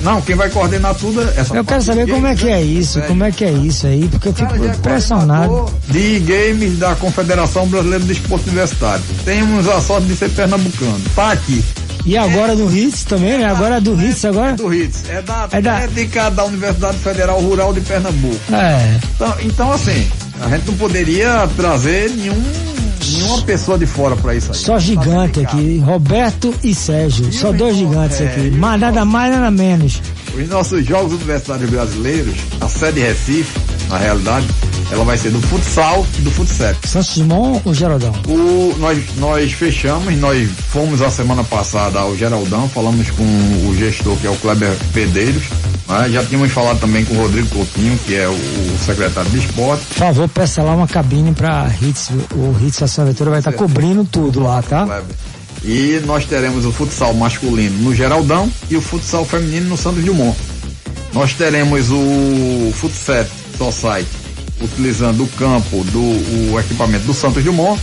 Não, 0.02 0.22
quem 0.22 0.36
vai 0.36 0.52
coordenar 0.52 0.94
tudo 0.94 1.20
é 1.20 1.34
essa 1.36 1.56
Eu 1.56 1.66
quero 1.66 1.82
saber 1.82 2.08
como 2.08 2.28
é 2.28 2.36
que 2.36 2.48
é 2.48 2.62
isso, 2.62 3.02
como 3.02 3.24
é 3.24 3.32
que 3.32 3.44
é 3.44 3.52
isso 3.52 3.88
aí, 3.88 4.08
porque 4.08 4.28
eu 4.28 4.34
fico 4.34 4.54
é 4.54 4.68
impressionado. 4.68 5.66
De 5.88 6.20
games 6.20 6.78
da 6.78 6.94
Confederação 6.94 7.68
Brasileira 7.68 8.06
de 8.06 8.12
Esporte 8.12 8.50
Universitário. 8.50 9.04
Temos 9.26 9.68
a 9.68 9.82
sorte 9.82 10.06
de 10.06 10.16
ser 10.16 10.30
pernambucano. 10.30 11.02
Tá 11.16 11.32
aqui. 11.32 11.64
E 12.06 12.18
agora 12.18 12.56
do 12.56 12.68
HITS 12.68 13.04
também, 13.04 13.38
né? 13.38 13.46
Agora 13.46 13.78
é 13.78 13.82
do 13.82 13.96
HITS 13.96 14.26
agora? 14.26 14.54
Do 14.54 14.74
HITS. 14.74 15.04
É 15.10 15.22
da 15.22 15.48
é 15.52 15.62
da... 15.62 16.30
da 16.30 16.46
Universidade 16.46 16.98
Federal 16.98 17.40
Rural 17.40 17.74
de 17.74 17.82
Pernambuco. 17.82 18.54
É. 18.54 19.00
Então, 19.16 19.36
então 19.42 19.72
assim, 19.72 20.08
a 20.42 20.50
gente 20.50 20.68
não 20.68 20.78
poderia 20.78 21.48
trazer 21.56 22.10
nenhum 22.10 22.72
nenhuma 23.10 23.42
pessoa 23.42 23.78
de 23.78 23.86
fora 23.86 24.16
para 24.16 24.36
isso 24.36 24.52
aí. 24.52 24.58
Só 24.58 24.80
gigante 24.80 25.42
tá 25.42 25.50
aqui, 25.50 25.80
Roberto 25.80 26.54
e 26.64 26.74
Sérgio. 26.74 27.28
E 27.30 27.34
Só 27.34 27.52
dois 27.52 27.76
gigantes 27.76 28.22
é, 28.22 28.28
aqui. 28.28 28.52
Mas 28.52 28.80
nada 28.80 29.04
mais, 29.06 29.34
nada 29.34 29.52
menos. 29.52 30.02
Os 30.34 30.48
nossos 30.48 30.86
Jogos 30.86 31.14
Universitários 31.14 31.70
Brasileiros, 31.70 32.36
a 32.60 32.68
sede 32.68 33.02
Recife, 33.02 33.60
na 33.92 33.98
realidade, 33.98 34.48
ela 34.90 35.04
vai 35.04 35.18
ser 35.18 35.32
do 35.32 35.42
futsal 35.42 36.08
e 36.18 36.22
do 36.22 36.32
futsal. 36.32 36.74
Santos 36.86 37.18
Dumont 37.18 37.62
ou 37.66 37.74
Geraldão? 37.74 38.14
O, 38.26 38.74
nós, 38.80 38.98
nós 39.18 39.52
fechamos, 39.52 40.18
nós 40.18 40.50
fomos 40.70 41.02
a 41.02 41.12
semana 41.12 41.44
passada 41.44 42.00
ao 42.00 42.16
Geraldão, 42.16 42.70
falamos 42.70 43.10
com 43.12 43.24
o 43.24 43.76
gestor 43.78 44.16
que 44.16 44.26
é 44.26 44.30
o 44.30 44.36
Kleber 44.38 44.74
Pedeiros, 44.94 45.44
né? 45.90 46.10
já 46.10 46.24
tínhamos 46.24 46.54
falado 46.54 46.80
também 46.80 47.04
com 47.04 47.16
o 47.16 47.18
Rodrigo 47.18 47.50
Coutinho, 47.50 48.00
que 48.06 48.16
é 48.16 48.28
o, 48.30 48.32
o 48.32 48.78
secretário 48.86 49.30
de 49.30 49.40
esporte. 49.40 49.84
Por 49.88 49.98
favor, 49.98 50.30
peça 50.30 50.64
lá 50.64 50.74
uma 50.74 50.88
cabine 50.88 51.34
para 51.34 51.70
Hits, 51.82 52.12
o 52.34 52.66
Hits 52.66 52.82
Ação 52.82 53.04
Aventura 53.04 53.30
vai 53.30 53.40
estar 53.40 53.52
tá 53.52 53.58
cobrindo 53.58 54.06
tudo 54.06 54.42
lá, 54.42 54.62
tá? 54.62 54.86
Kleber. 54.86 55.16
E 55.64 56.02
nós 56.06 56.26
teremos 56.26 56.66
o 56.66 56.72
futsal 56.72 57.14
masculino 57.14 57.78
no 57.84 57.94
Geraldão 57.94 58.50
e 58.70 58.78
o 58.78 58.82
futsal 58.82 59.26
feminino 59.26 59.70
no 59.70 59.78
Santos 59.78 60.04
Dumont. 60.04 60.36
Nós 61.14 61.34
teremos 61.34 61.92
o 61.92 62.72
Futset 62.74 63.30
Society 63.62 64.10
utilizando 64.60 65.24
o 65.24 65.28
campo 65.28 65.84
do 65.86 66.52
o 66.52 66.60
equipamento 66.60 67.06
do 67.06 67.14
Santos 67.14 67.44
Dumont 67.44 67.80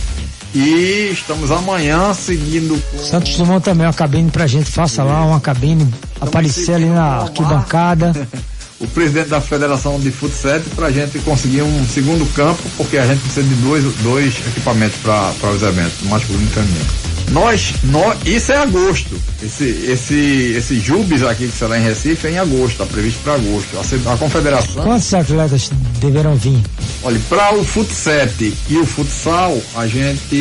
e 0.53 1.09
estamos 1.13 1.51
amanhã 1.51 2.13
seguindo 2.13 2.81
com... 2.91 2.97
Santos 2.97 3.37
Dumont 3.37 3.63
também 3.63 3.87
uma 3.87 3.93
cabine 3.93 4.29
pra 4.29 4.45
gente, 4.45 4.69
faça 4.69 5.03
lá 5.03 5.23
uma 5.23 5.39
cabine, 5.39 5.87
estamos 6.13 6.29
aparecer 6.29 6.73
ali 6.73 6.87
na 6.87 7.21
arquibancada. 7.21 8.27
o 8.79 8.87
presidente 8.87 9.29
da 9.29 9.39
Federação 9.39 9.99
de 9.99 10.11
Futsal 10.11 10.59
para 10.75 10.87
a 10.87 10.91
gente 10.91 11.17
conseguir 11.19 11.61
um 11.61 11.85
segundo 11.85 12.25
campo, 12.33 12.61
porque 12.75 12.97
a 12.97 13.05
gente 13.05 13.21
precisa 13.21 13.47
de 13.47 13.55
dois, 13.55 13.83
dois 14.01 14.35
equipamentos 14.47 14.97
para 15.01 15.49
os 15.49 15.63
eventos, 15.63 16.01
masculino 16.03 16.43
e 16.43 16.47
feminino. 16.47 17.08
Nós, 17.31 17.73
nós, 17.83 18.17
isso 18.25 18.51
é 18.51 18.57
agosto. 18.57 19.19
Esse, 19.43 19.63
esse, 19.87 20.53
esse 20.57 20.79
Jubes 20.79 21.21
aqui 21.23 21.47
que 21.47 21.57
será 21.57 21.79
em 21.79 21.83
Recife 21.83 22.27
é 22.27 22.31
em 22.31 22.37
agosto, 22.39 22.71
está 22.71 22.85
previsto 22.85 23.19
para 23.23 23.33
agosto. 23.33 23.77
A, 23.77 24.13
a, 24.13 24.17
confederação. 24.17 24.83
Quantos 24.83 25.13
atletas 25.13 25.69
deverão 25.99 26.35
vir? 26.35 26.59
Olha, 27.03 27.19
para 27.29 27.55
o 27.55 27.63
futsal 27.63 28.27
e 28.69 28.77
o 28.77 28.85
futsal, 28.85 29.61
a 29.75 29.87
gente 29.87 30.35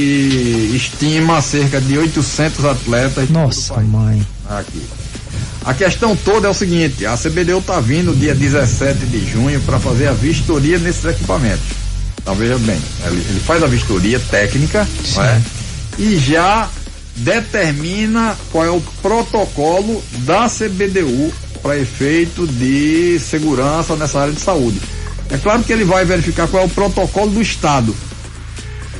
estima 0.75 1.41
cerca 1.43 1.81
de 1.81 1.99
800 1.99 2.65
atletas. 2.65 3.29
Nossa, 3.31 3.79
mãe. 3.81 4.27
Aqui. 4.49 4.83
A 5.65 5.75
questão 5.75 6.17
toda 6.17 6.49
é 6.49 6.51
o 6.51 6.55
seguinte: 6.55 7.05
a 7.05 7.17
CBDU 7.17 7.59
está 7.59 7.79
vindo 7.79 8.19
dia 8.19 8.35
17 8.35 9.07
de 9.07 9.31
junho 9.31 9.61
para 9.61 9.79
fazer 9.79 10.09
a 10.09 10.13
vistoria 10.13 10.79
nesses 10.79 11.05
equipamentos. 11.05 11.67
Então 12.23 12.35
veja 12.35 12.59
bem, 12.59 12.81
ele, 13.07 13.25
ele 13.29 13.41
faz 13.41 13.63
a 13.63 13.67
vistoria 13.67 14.19
técnica, 14.19 14.89
é? 15.19 15.41
E 15.99 16.17
já 16.17 16.69
determina 17.19 18.37
qual 18.51 18.65
é 18.65 18.71
o 18.71 18.81
protocolo 19.03 20.03
da 20.19 20.49
CBDU 20.49 21.33
para 21.63 21.79
efeito 21.79 22.47
de 22.47 23.19
segurança 23.19 23.97
nessa 23.97 24.21
área 24.21 24.33
de 24.33 24.41
saúde. 24.41 24.81
É 25.31 25.37
claro 25.37 25.63
que 25.63 25.73
ele 25.73 25.85
vai 25.85 26.05
verificar 26.05 26.49
qual 26.49 26.63
é 26.63 26.67
o 26.67 26.71
protocolo 26.71 27.31
do 27.31 27.43
Estado. 27.43 27.95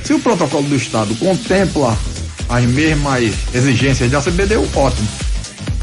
Se 0.05 0.13
o 0.13 0.19
protocolo 0.19 0.69
do 0.69 0.77
Estado 0.77 1.15
contempla 1.17 1.97
as 2.49 2.65
mesmas 2.65 3.33
exigências 3.55 4.11
da 4.11 4.21
CBDU, 4.21 4.69
ótimo. 4.75 5.09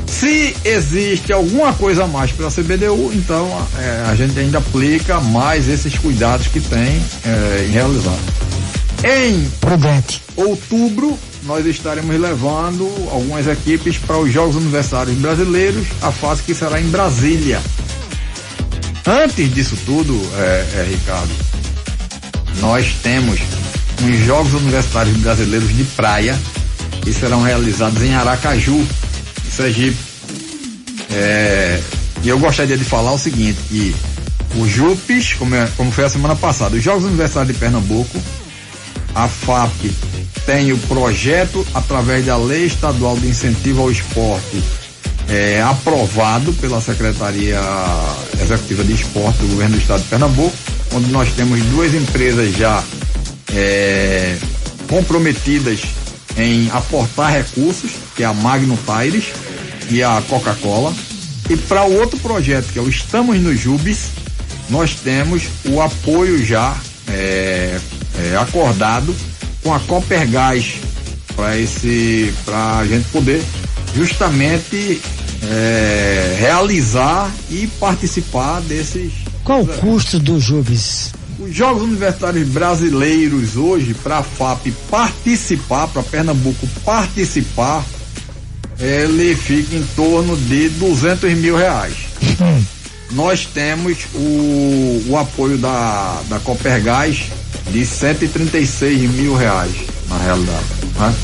Se 0.08 0.56
existe 0.64 1.34
alguma 1.34 1.74
coisa 1.74 2.06
a 2.06 2.08
mais 2.08 2.32
para 2.32 2.48
a 2.48 2.52
CBDU, 2.52 3.12
então 3.14 3.68
é, 3.78 4.06
a 4.08 4.16
gente 4.16 4.40
ainda 4.40 4.60
aplica 4.60 5.20
mais 5.20 5.68
esses 5.68 5.98
cuidados 5.98 6.48
que 6.48 6.60
tem 6.60 7.02
é, 7.26 7.66
em 7.68 7.72
realizar. 7.72 8.18
Em 9.04 9.50
Prudente. 9.60 10.22
outubro, 10.36 11.18
nós 11.46 11.66
estaremos 11.66 12.20
levando 12.20 12.86
algumas 13.12 13.48
equipes 13.48 13.98
para 13.98 14.18
os 14.18 14.32
Jogos 14.32 14.56
Universitários 14.56 15.16
Brasileiros, 15.18 15.88
a 16.02 16.12
fase 16.12 16.42
que 16.44 16.56
será 16.56 16.82
em 16.82 16.90
Brasília. 16.90 17.62
Antes 19.06 19.54
disso 19.54 19.78
tudo, 19.86 20.20
é, 20.36 20.68
é, 20.80 20.88
Ricardo, 20.90 21.32
nós 22.60 22.96
temos 23.04 23.40
os 24.04 24.26
Jogos 24.26 24.54
Universitários 24.54 25.16
Brasileiros 25.18 25.76
de 25.76 25.84
Praia, 25.84 26.36
que 27.02 27.14
serão 27.14 27.44
realizados 27.44 28.02
em 28.02 28.16
Aracaju, 28.16 28.76
em 28.76 29.52
Sergipe. 29.52 29.98
É, 31.12 31.80
e 32.24 32.30
eu 32.30 32.40
gostaria 32.40 32.76
de 32.76 32.84
falar 32.84 33.14
o 33.14 33.20
seguinte, 33.20 33.60
que 33.70 33.96
o 34.56 34.68
JUPES, 34.68 35.34
como, 35.34 35.54
é, 35.54 35.70
como 35.78 35.92
foi 35.92 36.06
a 36.06 36.10
semana 36.10 36.36
passada, 36.36 36.76
os 36.76 36.84
Jogos 36.84 37.04
Universitários 37.04 37.54
de 37.54 37.60
Pernambuco, 37.60 38.20
a 39.14 39.28
FAP 39.28 39.72
tem 40.46 40.72
o 40.72 40.78
projeto 40.78 41.66
através 41.74 42.26
da 42.26 42.38
Lei 42.38 42.66
Estadual 42.66 43.18
de 43.18 43.28
Incentivo 43.28 43.82
ao 43.82 43.92
Esporte 43.92 44.62
é, 45.30 45.62
aprovado 45.62 46.54
pela 46.54 46.80
Secretaria 46.80 47.60
Executiva 48.42 48.84
de 48.84 48.94
Esporte 48.94 49.40
do 49.40 49.48
Governo 49.48 49.76
do 49.76 49.82
Estado 49.82 50.04
de 50.04 50.08
Pernambuco, 50.08 50.56
onde 50.94 51.12
nós 51.12 51.30
temos 51.34 51.60
duas 51.66 51.94
empresas 51.94 52.56
já 52.56 52.84
é, 53.54 54.38
comprometidas 54.88 55.82
em 56.38 56.70
aportar 56.72 57.32
recursos, 57.32 57.92
que 58.16 58.24
é 58.24 58.26
a 58.26 58.34
Magno 58.34 58.78
Tires 58.86 59.26
e 59.90 60.04
a 60.04 60.22
Coca-Cola. 60.30 60.94
E 61.50 61.56
para 61.58 61.86
o 61.86 62.00
outro 62.00 62.20
projeto, 62.20 62.72
que 62.72 62.80
é 62.80 62.82
o 62.82 62.90
Estamos 62.90 63.40
no 63.40 63.56
Jubes, 63.56 64.10
nós 64.70 64.96
temos 64.96 65.44
o 65.66 65.82
apoio 65.82 66.44
já 66.44 66.76
é, 67.08 67.80
é, 68.20 68.38
acordado 68.38 69.16
com 69.66 69.74
a 69.74 69.80
Copergás 69.80 70.76
para 71.36 71.58
esse 71.58 72.32
para 72.46 72.78
a 72.78 72.86
gente 72.86 73.10
poder 73.10 73.44
justamente 73.96 75.02
é, 75.42 76.38
realizar 76.40 77.34
e 77.50 77.66
participar 77.80 78.62
desses. 78.62 79.12
Qual 79.44 79.64
o 79.64 79.68
custo 79.68 80.20
do 80.20 80.40
Jubes? 80.40 81.14
Os 81.40 81.54
Jogos 81.54 81.82
Universitários 81.82 82.48
Brasileiros 82.48 83.58
hoje, 83.58 83.96
para 83.96 84.20
a 84.20 84.24
FAP 84.24 84.68
participar, 84.90 85.88
para 85.88 86.04
Pernambuco 86.04 86.68
participar, 86.86 87.84
ele 88.80 89.36
fica 89.36 89.76
em 89.76 89.84
torno 89.96 90.38
de 90.38 90.70
200 90.70 91.34
mil 91.34 91.58
reais. 91.58 91.96
Hum. 92.40 92.64
Nós 93.12 93.46
temos 93.46 93.98
o, 94.14 95.06
o 95.10 95.18
apoio 95.18 95.58
da, 95.58 96.22
da 96.30 96.40
Copergás 96.40 97.24
de 97.72 97.86
136 97.86 99.10
mil 99.12 99.36
reais, 99.36 99.74
na 100.10 100.18
realidade. 100.18 100.66
Né? 101.00 101.16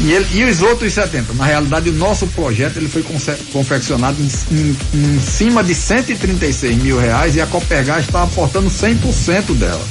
E, 0.00 0.12
ele, 0.12 0.26
e 0.34 0.44
os 0.44 0.60
outros 0.60 0.92
70? 0.92 1.34
Na 1.34 1.44
realidade, 1.44 1.88
o 1.88 1.92
nosso 1.92 2.26
projeto 2.28 2.76
ele 2.76 2.88
foi 2.88 3.04
confeccionado 3.52 4.16
em, 4.20 4.54
em, 4.54 4.76
em 4.94 5.20
cima 5.20 5.62
de 5.62 5.74
136 5.74 6.76
mil 6.76 6.98
reais 6.98 7.36
e 7.36 7.40
a 7.40 7.46
Copergás 7.46 8.04
está 8.04 8.22
aportando 8.22 8.68
100% 8.68 9.54
dela. 9.54 9.82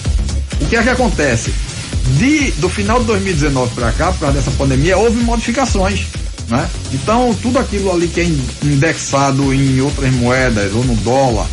O 0.62 0.66
que 0.68 0.76
é 0.76 0.84
que 0.84 0.90
acontece? 0.90 1.54
De, 2.18 2.52
do 2.52 2.70
final 2.70 3.00
de 3.00 3.06
2019 3.06 3.74
para 3.74 3.92
cá, 3.92 4.12
por 4.12 4.20
causa 4.20 4.38
dessa 4.38 4.52
pandemia, 4.52 4.98
houve 4.98 5.18
modificações. 5.24 6.06
Né? 6.50 6.70
Então, 6.94 7.34
tudo 7.42 7.58
aquilo 7.58 7.92
ali 7.92 8.08
que 8.08 8.20
é 8.20 8.26
indexado 8.64 9.54
em 9.54 9.80
outras 9.82 10.12
moedas 10.14 10.74
ou 10.74 10.84
no 10.84 10.96
dólar, 10.98 11.48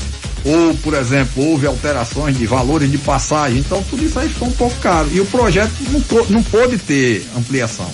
ou, 0.44 0.74
por 0.76 0.94
exemplo, 0.94 1.44
houve 1.44 1.66
alterações 1.66 2.36
de 2.36 2.46
valores 2.46 2.90
de 2.90 2.98
passagem, 2.98 3.58
então 3.58 3.82
tudo 3.88 4.04
isso 4.04 4.18
aí 4.18 4.28
ficou 4.28 4.48
um 4.48 4.52
pouco 4.52 4.76
caro. 4.80 5.08
E 5.12 5.20
o 5.20 5.26
projeto 5.26 5.72
não, 5.90 6.26
não 6.30 6.42
pôde 6.42 6.78
ter 6.78 7.26
ampliação. 7.36 7.90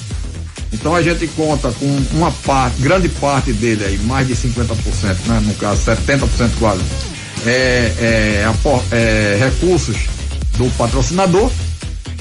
Então 0.72 0.94
a 0.94 1.02
gente 1.02 1.26
conta 1.28 1.72
com 1.72 1.86
uma 2.12 2.30
parte, 2.30 2.80
grande 2.80 3.08
parte 3.08 3.52
dele 3.52 3.84
aí, 3.84 3.98
mais 3.98 4.26
de 4.26 4.34
50%, 4.34 4.66
né? 5.26 5.40
no 5.44 5.54
caso 5.54 5.82
70% 5.82 6.50
quase, 6.58 6.82
é, 7.46 7.92
é, 8.00 8.46
é, 8.92 9.38
recursos 9.38 9.96
do 10.56 10.70
patrocinador, 10.76 11.50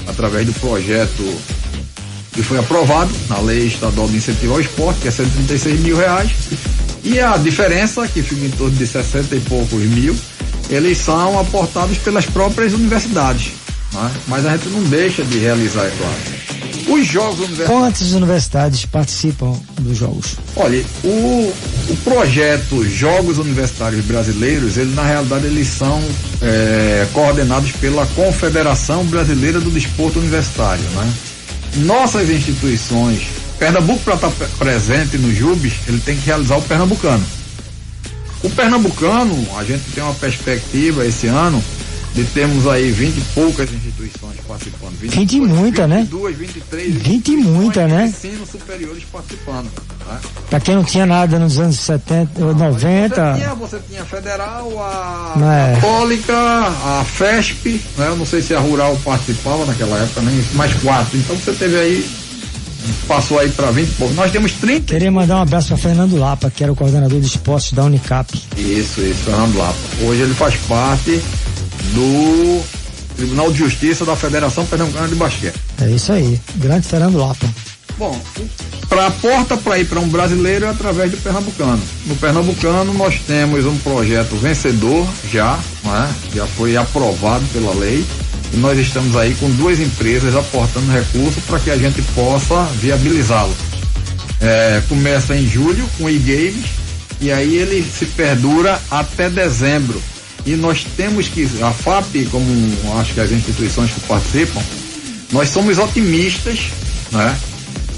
através 0.06 0.46
do 0.46 0.52
projeto 0.54 1.38
que 2.32 2.42
foi 2.42 2.58
aprovado 2.58 3.10
na 3.28 3.38
Lei 3.38 3.66
Estadual 3.66 4.08
de 4.08 4.16
Incentivo 4.16 4.54
ao 4.54 4.60
Esporte, 4.60 5.00
que 5.00 5.08
é 5.08 5.10
136 5.10 5.80
mil 5.80 5.96
reais. 5.96 6.30
E 7.06 7.20
a 7.20 7.36
diferença, 7.36 8.08
que 8.08 8.20
fica 8.20 8.44
em 8.44 8.50
torno 8.50 8.76
de 8.76 8.84
60 8.84 9.36
e 9.36 9.40
poucos 9.40 9.80
mil, 9.80 10.14
eles 10.68 10.98
são 10.98 11.38
aportados 11.38 11.96
pelas 11.98 12.26
próprias 12.26 12.72
universidades. 12.72 13.52
Né? 13.92 14.10
Mas 14.26 14.44
a 14.44 14.56
gente 14.56 14.68
não 14.70 14.82
deixa 14.82 15.22
de 15.24 15.38
realizar, 15.38 15.84
é 15.84 15.92
claro. 15.96 16.36
Os 16.88 17.06
jogos 17.06 17.38
universitários. 17.38 17.68
Quantas 17.68 18.12
universidades 18.12 18.86
participam 18.86 19.52
dos 19.80 19.96
jogos? 19.96 20.34
Olha, 20.56 20.84
o, 21.04 21.54
o 21.90 21.96
projeto 22.02 22.84
Jogos 22.84 23.38
Universitários 23.38 24.04
Brasileiros, 24.04 24.76
ele 24.76 24.92
na 24.92 25.04
realidade 25.04 25.46
eles 25.46 25.68
são 25.68 26.02
é, 26.42 27.06
coordenados 27.12 27.70
pela 27.72 28.04
Confederação 28.06 29.04
Brasileira 29.04 29.60
do 29.60 29.70
Desporto 29.70 30.18
Universitário, 30.18 30.84
né? 30.90 31.12
Nossas 31.76 32.30
instituições, 32.30 33.22
Pernambuco 33.58 34.00
para 34.00 34.14
estar 34.14 34.30
presente 34.58 35.16
no 35.18 35.34
JUBES, 35.34 35.72
ele 35.88 36.00
tem 36.00 36.16
que 36.16 36.26
realizar 36.26 36.56
o 36.56 36.62
pernambucano. 36.62 37.24
O 38.42 38.50
pernambucano, 38.50 39.34
a 39.56 39.64
gente 39.64 39.90
tem 39.92 40.02
uma 40.04 40.14
perspectiva 40.14 41.04
esse 41.06 41.26
ano 41.26 41.62
de 42.14 42.24
termos 42.24 42.66
aí 42.66 42.90
20 42.90 43.16
e 43.16 43.20
poucas 43.34 43.70
instituições 43.72 44.36
participando. 44.48 44.98
20, 44.98 45.14
20 45.14 45.40
muita, 45.40 45.86
22, 45.86 46.38
né? 46.38 46.46
23 46.46 46.94
20 46.94 47.36
muita, 47.36 47.86
né? 47.86 48.06
Ensino 48.06 48.46
superiores 48.46 49.04
participando. 49.12 49.64
Né? 49.64 50.18
Para 50.48 50.60
quem 50.60 50.76
não 50.76 50.84
tinha 50.84 51.04
nada 51.04 51.38
nos 51.38 51.58
anos 51.58 51.78
70 51.78 52.44
ou 52.44 52.54
90. 52.54 53.32
Você 53.32 53.38
tinha, 53.38 53.54
você 53.54 53.80
tinha 53.88 54.02
a 54.02 54.04
Federal, 54.06 54.72
a 54.78 55.34
é. 55.72 55.74
Católica, 55.74 56.34
a 56.34 57.04
FESP, 57.04 57.82
né? 57.98 58.08
Eu 58.08 58.16
não 58.16 58.24
sei 58.24 58.40
se 58.40 58.54
a 58.54 58.60
Rural 58.60 58.98
participava 59.04 59.66
naquela 59.66 59.98
época, 59.98 60.22
nem 60.22 60.42
mais 60.54 60.72
quatro. 60.74 61.18
Então 61.18 61.36
você 61.36 61.52
teve 61.52 61.76
aí 61.76 62.25
passou 63.06 63.38
aí 63.38 63.50
para 63.50 63.70
20 63.70 63.94
pouco. 63.96 64.14
Nós 64.14 64.30
temos 64.30 64.52
30. 64.52 64.92
Queria 64.92 65.10
mandar 65.10 65.36
um 65.36 65.42
abraço 65.42 65.68
para 65.68 65.76
Fernando 65.76 66.16
Lapa, 66.16 66.50
que 66.50 66.62
era 66.62 66.72
o 66.72 66.76
coordenador 66.76 67.20
de 67.20 67.26
esportes 67.26 67.72
da 67.72 67.84
Unicap. 67.84 68.32
Isso, 68.56 69.00
isso, 69.00 69.24
Fernando 69.24 69.56
Lapa. 69.56 69.78
Hoje 70.02 70.22
ele 70.22 70.34
faz 70.34 70.54
parte 70.68 71.20
do 71.94 72.62
Tribunal 73.16 73.50
de 73.50 73.58
Justiça 73.58 74.04
da 74.04 74.14
Federação 74.14 74.66
Pernambucana 74.66 75.08
de 75.08 75.14
Basquete. 75.14 75.56
É 75.80 75.90
isso 75.90 76.12
aí, 76.12 76.40
grande 76.56 76.86
Fernando 76.86 77.16
Lapa. 77.16 77.46
Bom, 77.98 78.20
para 78.88 79.06
a 79.06 79.10
porta 79.10 79.56
para 79.56 79.78
ir 79.78 79.86
para 79.86 79.98
um 79.98 80.08
brasileiro 80.08 80.66
é 80.66 80.68
através 80.68 81.10
do 81.10 81.16
Pernambucano. 81.16 81.80
No 82.06 82.14
Pernambucano 82.16 82.92
nós 82.92 83.18
temos 83.26 83.64
um 83.64 83.76
projeto 83.78 84.36
vencedor 84.36 85.06
já, 85.32 85.58
né? 85.82 86.14
já 86.34 86.46
foi 86.46 86.76
aprovado 86.76 87.44
pela 87.54 87.74
lei 87.74 88.04
e 88.52 88.56
nós 88.56 88.78
estamos 88.78 89.16
aí 89.16 89.34
com 89.34 89.50
duas 89.50 89.80
empresas 89.80 90.34
aportando 90.34 90.90
recursos 90.92 91.42
para 91.44 91.58
que 91.58 91.70
a 91.70 91.76
gente 91.76 92.00
possa 92.14 92.64
viabilizá-lo. 92.80 93.54
É, 94.40 94.82
começa 94.88 95.34
em 95.34 95.48
julho 95.48 95.88
com 95.98 96.08
e-games 96.08 96.66
e 97.20 97.32
aí 97.32 97.56
ele 97.56 97.82
se 97.82 98.06
perdura 98.06 98.80
até 98.90 99.30
dezembro 99.30 100.00
e 100.46 100.54
nós 100.54 100.86
temos 100.96 101.26
que, 101.28 101.48
a 101.60 101.72
FAP, 101.72 102.28
como 102.30 102.46
acho 103.00 103.14
que 103.14 103.20
as 103.20 103.32
instituições 103.32 103.90
que 103.90 104.00
participam, 104.00 104.62
nós 105.32 105.48
somos 105.48 105.76
otimistas, 105.76 106.60
né? 107.10 107.36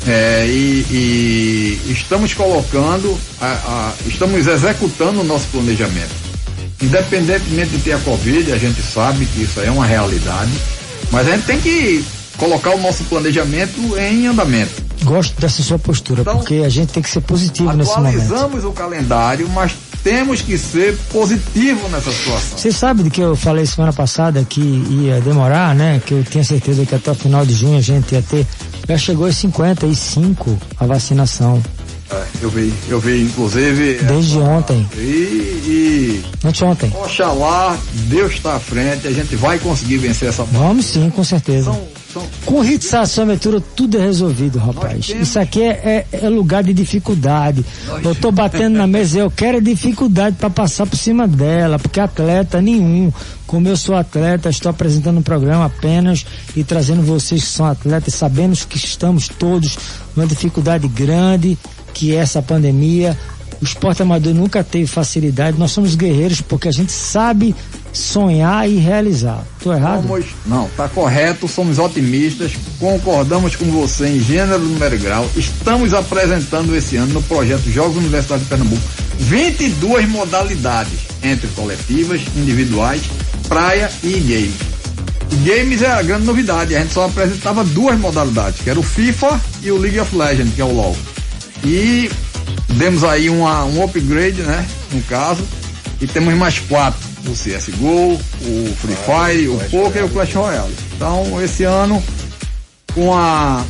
É, 0.07 0.47
e, 0.49 0.87
e, 0.91 1.93
estamos 1.93 2.33
colocando, 2.33 3.19
a, 3.39 3.47
a, 3.47 3.93
estamos 4.07 4.47
executando 4.47 5.21
o 5.21 5.25
nosso 5.25 5.47
planejamento. 5.49 6.28
Independentemente 6.81 7.71
de 7.71 7.79
ter 7.79 7.93
a 7.93 7.99
Covid, 7.99 8.53
a 8.53 8.59
gente 8.59 8.81
sabe 8.83 9.27
que 9.27 9.43
isso 9.43 9.61
é 9.61 9.71
uma 9.71 9.85
realidade, 9.85 10.53
mas 11.11 11.27
a 11.27 11.33
gente 11.33 11.45
tem 11.45 11.61
que 11.61 12.05
colocar 12.37 12.71
o 12.71 12.81
nosso 12.81 13.05
planejamento 13.05 13.99
em 13.99 14.27
andamento. 14.27 14.83
Gosto 15.03 15.41
dessa 15.41 15.63
sua 15.63 15.79
postura, 15.79 16.23
então, 16.23 16.37
porque 16.37 16.63
a 16.65 16.69
gente 16.69 16.93
tem 16.93 17.03
que 17.03 17.11
ser 17.11 17.21
positivo 17.21 17.73
nesse 17.73 17.91
momento. 17.91 18.21
Atualizamos 18.21 18.65
o 18.65 18.73
calendário, 18.73 19.49
mas 19.49 19.73
temos 20.03 20.41
que 20.41 20.57
ser 20.57 20.97
positivo 21.13 21.89
nessa 21.89 22.13
situação. 22.13 22.59
Você 22.59 22.73
sabe 22.73 23.03
de 23.03 23.11
que 23.11 23.21
eu 23.21 23.37
falei 23.37 23.67
semana 23.67 23.93
passada 23.93 24.45
que 24.45 24.61
ia 24.61 25.21
demorar, 25.21 25.75
né? 25.75 26.01
Que 26.05 26.15
eu 26.15 26.25
tinha 26.25 26.45
certeza 26.45 26.87
que 26.87 26.95
até 26.95 27.11
o 27.11 27.15
final 27.15 27.45
de 27.45 27.55
junho 27.55 27.79
a 27.79 27.81
gente 27.81 28.13
ia 28.13 28.23
ter. 28.23 28.47
Já 28.89 28.97
chegou 28.97 29.27
a 29.27 29.33
55 29.33 30.59
a 30.79 30.87
vacinação. 30.87 31.63
É, 32.11 32.25
eu 32.41 32.49
vi, 32.49 32.73
eu 32.89 32.99
vi, 32.99 33.23
inclusive. 33.23 33.99
Desde 34.03 34.39
ontem. 34.39 34.89
E, 34.97 35.01
e. 35.01 36.25
Anteontem. 36.43 36.91
Oxalá, 37.05 37.77
Deus 38.07 38.33
está 38.33 38.55
à 38.55 38.61
frente, 38.61 39.07
a 39.07 39.11
gente 39.11 39.37
vai 39.37 39.59
conseguir 39.59 39.99
vencer 39.99 40.29
essa 40.31 40.43
Vamos 40.45 40.87
sim, 40.87 41.11
com 41.11 41.23
certeza. 41.23 41.65
São, 41.65 41.89
são... 42.15 42.23
Com 42.47 42.61
ritzaçômetro 42.61 43.61
tudo 43.61 43.99
é 43.99 44.01
resolvido, 44.01 44.59
rapaz. 44.59 45.07
Temos... 45.07 45.29
Isso 45.29 45.39
aqui 45.39 45.63
é, 45.63 46.07
é, 46.11 46.19
é, 46.23 46.29
lugar 46.31 46.65
de 46.65 46.73
dificuldade. 46.73 47.63
Nós... 47.87 48.05
Eu 48.05 48.15
tô 48.15 48.33
batendo 48.33 48.79
na 48.79 48.87
mesa, 48.87 49.19
eu 49.19 49.31
quero 49.31 49.61
dificuldade 49.61 50.37
para 50.37 50.49
passar 50.49 50.87
por 50.87 50.97
cima 50.97 51.29
dela, 51.29 51.79
porque 51.79 52.01
atleta 52.01 52.63
nenhum. 52.63 53.13
Como 53.47 53.69
eu 53.69 53.77
sou 53.77 53.95
atleta, 53.95 54.49
estou 54.49 54.71
apresentando 54.71 55.19
um 55.19 55.23
programa 55.23 55.67
apenas 55.67 56.25
e 56.57 56.65
trazendo 56.65 57.03
vocês 57.03 57.43
que 57.43 57.49
são 57.49 57.67
atletas, 57.67 58.15
sabemos 58.15 58.65
que 58.65 58.77
estamos 58.77 59.29
todos 59.29 59.79
numa 60.15 60.27
dificuldade 60.27 60.87
grande 60.89 61.59
que 61.99 62.15
essa 62.15 62.41
pandemia, 62.41 63.19
o 63.61 63.65
esporte 63.65 64.03
amador 64.03 64.33
nunca 64.33 64.63
teve 64.63 64.87
facilidade. 64.87 65.59
Nós 65.59 65.73
somos 65.73 65.97
guerreiros 65.97 66.41
porque 66.41 66.69
a 66.69 66.73
gente 66.73 66.93
sabe 66.93 67.57
sonhar 67.93 68.71
e 68.71 68.77
realizar. 68.77 69.45
Estou 69.57 69.75
errado? 69.75 70.07
Somos, 70.07 70.27
não, 70.47 70.67
está 70.67 70.89
correto, 70.89 71.49
somos 71.49 71.77
otimistas, 71.81 72.53
concordamos 72.79 73.57
com 73.57 73.65
você 73.65 74.07
em 74.07 74.21
gênero, 74.21 74.61
número 74.61 74.95
e 74.95 74.99
grau. 74.99 75.29
Estamos 75.35 75.93
apresentando 75.93 76.77
esse 76.77 76.95
ano 76.97 77.15
no 77.15 77.23
projeto 77.23 77.69
Jogos 77.69 77.97
Universitários 77.97 78.45
de 78.45 78.49
Pernambuco 78.49 78.83
22 79.19 80.09
modalidades, 80.09 81.01
entre 81.21 81.49
coletivas, 81.49 82.21
individuais, 82.37 83.03
praia 83.49 83.91
e 84.05 84.13
games. 84.13 84.79
Games 85.45 85.83
é 85.83 85.91
a 85.91 86.01
grande 86.01 86.25
novidade, 86.25 86.77
a 86.77 86.81
gente 86.81 86.95
só 86.95 87.07
apresentava 87.07 87.65
duas 87.65 87.99
modalidades, 87.99 88.61
que 88.61 88.71
era 88.71 88.79
o 88.79 88.85
FIFA 88.85 89.41
e 89.65 89.73
o 89.73 89.77
League 89.77 89.99
of 89.99 90.15
Legends, 90.15 90.55
que 90.55 90.61
é 90.61 90.65
o 90.65 90.73
LoL. 90.73 90.97
E 91.65 92.11
demos 92.75 93.05
aí 93.05 93.29
uma, 93.29 93.65
um 93.65 93.83
upgrade, 93.83 94.43
né? 94.43 94.67
No 94.93 95.03
caso. 95.03 95.43
E 96.01 96.07
temos 96.07 96.35
mais 96.35 96.59
quatro. 96.59 97.01
O 97.27 97.33
CSGO, 97.33 98.15
o 98.15 98.77
Free 98.77 98.97
Fire, 99.05 99.49
o 99.49 99.59
Poker 99.71 100.03
e 100.03 100.05
o 100.05 100.09
Clash 100.09 100.35
Royale. 100.35 100.75
Então, 100.95 101.43
esse 101.43 101.65
ano, 101.65 102.03
com 102.95 103.15
a 103.15 103.65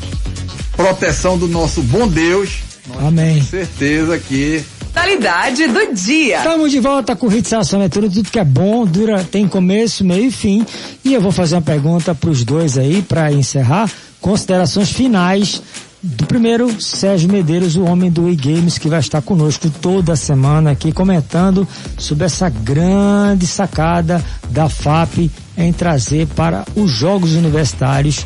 proteção 0.76 1.36
do 1.38 1.48
nosso 1.48 1.82
bom 1.82 2.06
Deus, 2.06 2.58
Amém. 3.00 3.42
certeza 3.42 4.18
que 4.18 4.64
Qualidade 4.92 5.68
do 5.68 5.94
dia. 5.94 6.38
Estamos 6.38 6.72
de 6.72 6.80
volta 6.80 7.14
com 7.14 7.28
o 7.28 7.30
é 7.30 7.88
tudo, 7.88 8.10
tudo 8.10 8.30
que 8.30 8.38
é 8.38 8.44
bom, 8.44 8.84
dura, 8.84 9.22
tem 9.22 9.46
começo, 9.46 10.04
meio 10.04 10.24
e 10.24 10.30
fim. 10.30 10.66
E 11.04 11.14
eu 11.14 11.20
vou 11.20 11.30
fazer 11.30 11.54
uma 11.54 11.62
pergunta 11.62 12.14
para 12.14 12.28
os 12.28 12.44
dois 12.44 12.76
aí, 12.76 13.00
para 13.02 13.32
encerrar. 13.32 13.90
Considerações 14.20 14.90
finais 14.90 15.62
do 16.02 16.26
primeiro, 16.26 16.80
Sérgio 16.80 17.30
Medeiros, 17.30 17.76
o 17.76 17.84
homem 17.84 18.10
do 18.10 18.28
e-games, 18.28 18.78
que 18.78 18.88
vai 18.88 19.00
estar 19.00 19.20
conosco 19.20 19.68
toda 19.68 20.14
semana 20.14 20.70
aqui 20.70 20.92
comentando 20.92 21.66
sobre 21.96 22.24
essa 22.24 22.48
grande 22.48 23.46
sacada 23.46 24.24
da 24.50 24.68
FAP 24.68 25.30
em 25.56 25.72
trazer 25.72 26.26
para 26.28 26.64
os 26.76 26.90
jogos 26.90 27.32
universitários 27.32 28.24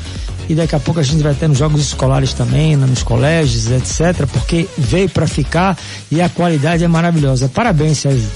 e 0.48 0.54
daqui 0.54 0.74
a 0.74 0.80
pouco 0.80 1.00
a 1.00 1.02
gente 1.02 1.22
vai 1.22 1.34
ter 1.34 1.48
nos 1.48 1.58
jogos 1.58 1.80
escolares 1.80 2.34
também, 2.34 2.76
nos 2.76 3.02
colégios, 3.02 3.70
etc, 3.70 4.26
porque 4.26 4.68
veio 4.76 5.08
para 5.08 5.26
ficar 5.26 5.78
e 6.10 6.20
a 6.20 6.28
qualidade 6.28 6.84
é 6.84 6.88
maravilhosa. 6.88 7.48
Parabéns, 7.48 7.98
Sérgio. 7.98 8.28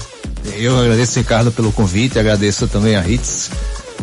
Eu 0.55 0.79
agradeço, 0.79 1.19
Ricardo, 1.19 1.51
pelo 1.51 1.71
convite, 1.71 2.17
agradeço 2.17 2.67
também 2.67 2.95
a 2.95 3.07
Hits, 3.07 3.51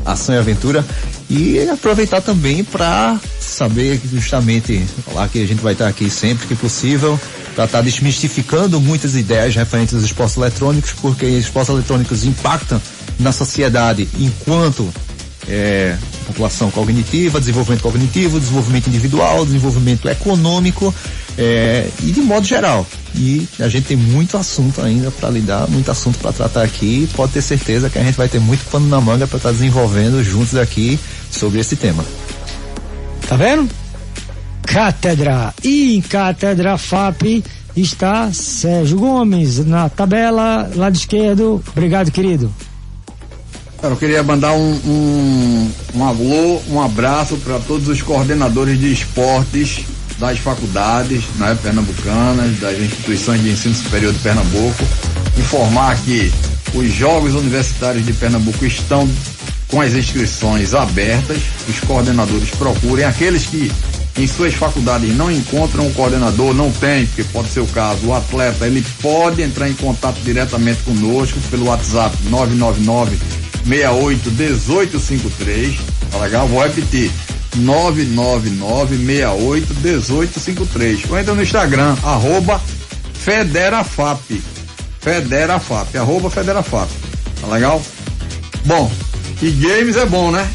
Ação 0.05 0.35
e 0.35 0.39
Aventura 0.39 0.85
e 1.31 1.59
aproveitar 1.69 2.21
também 2.21 2.63
para 2.63 3.19
saber 3.41 4.01
justamente 4.13 4.85
falar 5.05 5.29
que 5.29 5.43
a 5.43 5.47
gente 5.47 5.63
vai 5.63 5.73
estar 5.73 5.89
aqui 5.89 6.11
sempre 6.11 6.47
que 6.47 6.55
possível 6.55 7.19
para 7.55 7.65
estar 7.65 7.79
tá 7.79 7.83
desmistificando 7.83 8.81
muitas 8.81 9.15
ideias 9.15 9.55
referentes 9.55 9.95
aos 9.95 10.05
esportes 10.05 10.37
eletrônicos, 10.37 10.93
porque 11.01 11.25
esportes 11.27 11.73
eletrônicos 11.73 12.25
impactam 12.25 12.81
na 13.19 13.33
sociedade 13.33 14.09
enquanto 14.19 14.93
é, 15.49 15.97
população 16.27 16.71
cognitiva, 16.71 17.39
desenvolvimento 17.39 17.83
cognitivo, 17.83 18.41
desenvolvimento 18.41 18.89
individual, 18.89 19.45
desenvolvimento 19.45 20.09
econômico 20.09 20.93
é, 21.39 21.89
e 22.03 22.13
de 22.13 22.21
modo 22.21 22.47
geral. 22.47 22.87
E 23.15 23.47
a 23.61 23.69
gente 23.69 23.87
tem 23.87 23.97
muito 23.97 24.37
assunto 24.37 24.83
ainda 24.83 25.11
para 25.11 25.31
lidar, 25.31 25.69
muito 25.69 25.91
assunto 25.91 26.19
para 26.19 26.33
tratar 26.33 26.63
aqui. 26.63 27.09
Pode 27.15 27.33
ter 27.33 27.43
certeza 27.43 27.89
que 27.89 27.99
a 27.99 28.03
gente 28.03 28.17
vai 28.17 28.29
ter 28.29 28.41
muito 28.41 28.65
pano 28.71 28.89
na 28.89 29.01
manga 29.01 29.27
para 29.27 29.37
estar 29.37 29.49
tá 29.51 29.53
desenvolvendo 29.53 30.23
juntos 30.23 30.57
aqui 30.57 30.99
sobre 31.31 31.61
esse 31.61 31.77
tema. 31.77 32.05
Tá 33.29 33.37
vendo? 33.37 33.69
Cátedra. 34.63 35.55
E 35.63 35.97
em 35.97 36.01
Cátedra 36.01 36.77
FAP 36.77 37.45
está 37.77 38.33
Sérgio 38.33 38.99
Gomes 38.99 39.65
na 39.65 39.89
tabela, 39.89 40.71
lado 40.75 40.97
esquerdo. 40.97 41.63
Obrigado, 41.69 42.11
querido. 42.11 42.53
Eu 43.83 43.97
queria 43.97 44.23
mandar 44.23 44.53
um, 44.55 44.73
um, 44.87 45.71
um 45.95 46.05
alô, 46.05 46.61
um 46.71 46.81
abraço 46.81 47.37
para 47.37 47.59
todos 47.59 47.87
os 47.87 48.01
coordenadores 48.01 48.79
de 48.81 48.91
esportes 48.91 49.85
das 50.25 50.39
faculdades 50.39 51.23
né, 51.37 51.57
pernambucanas, 51.63 52.59
das 52.59 52.79
instituições 52.79 53.43
de 53.43 53.51
ensino 53.51 53.75
superior 53.75 54.11
de 54.11 54.19
Pernambuco. 54.21 54.83
Informar 55.37 55.99
que 55.99 56.33
os 56.73 56.91
Jogos 56.91 57.35
Universitários 57.35 58.07
de 58.07 58.13
Pernambuco 58.15 58.65
estão 58.65 59.07
com 59.69 59.83
as 59.83 59.93
inscrições 59.93 60.73
abertas. 60.73 61.37
Os 61.69 61.79
coordenadores 61.81 62.49
procurem 62.51 63.05
aqueles 63.05 63.45
que 63.45 63.71
em 64.17 64.27
suas 64.27 64.55
faculdades 64.55 65.15
não 65.15 65.31
encontram 65.31 65.87
o 65.87 65.93
coordenador, 65.93 66.55
não 66.55 66.71
tem, 66.71 67.05
porque 67.07 67.25
pode 67.25 67.51
ser 67.51 67.61
o 67.61 67.67
caso, 67.67 68.07
o 68.07 68.15
atleta, 68.15 68.67
ele 68.67 68.83
pode 69.03 69.43
entrar 69.43 69.69
em 69.69 69.75
contato 69.75 70.17
diretamente 70.25 70.83
conosco 70.85 71.39
pelo 71.51 71.67
WhatsApp 71.67 72.17
999 72.31 73.19
68 73.67 74.31
1853. 74.31 75.77
Tá 76.11 76.19
legal? 76.19 76.49
Vou 76.49 76.63
repetir. 76.63 77.11
999 77.57 78.97
68 78.97 79.75
1853. 79.75 81.11
Ou 81.11 81.19
entra 81.19 81.35
no 81.35 81.43
Instagram, 81.43 81.97
arroba 82.03 82.61
Federafap. 83.15 84.43
Federafap, 85.01 85.97
arroba 85.97 86.31
Federafap. 86.31 86.91
Tá 87.41 87.47
legal? 87.49 87.83
Bom, 88.65 88.91
e 89.43 89.51
games 89.51 89.97
é 89.97 90.07
bom, 90.07 90.31
né? 90.31 90.49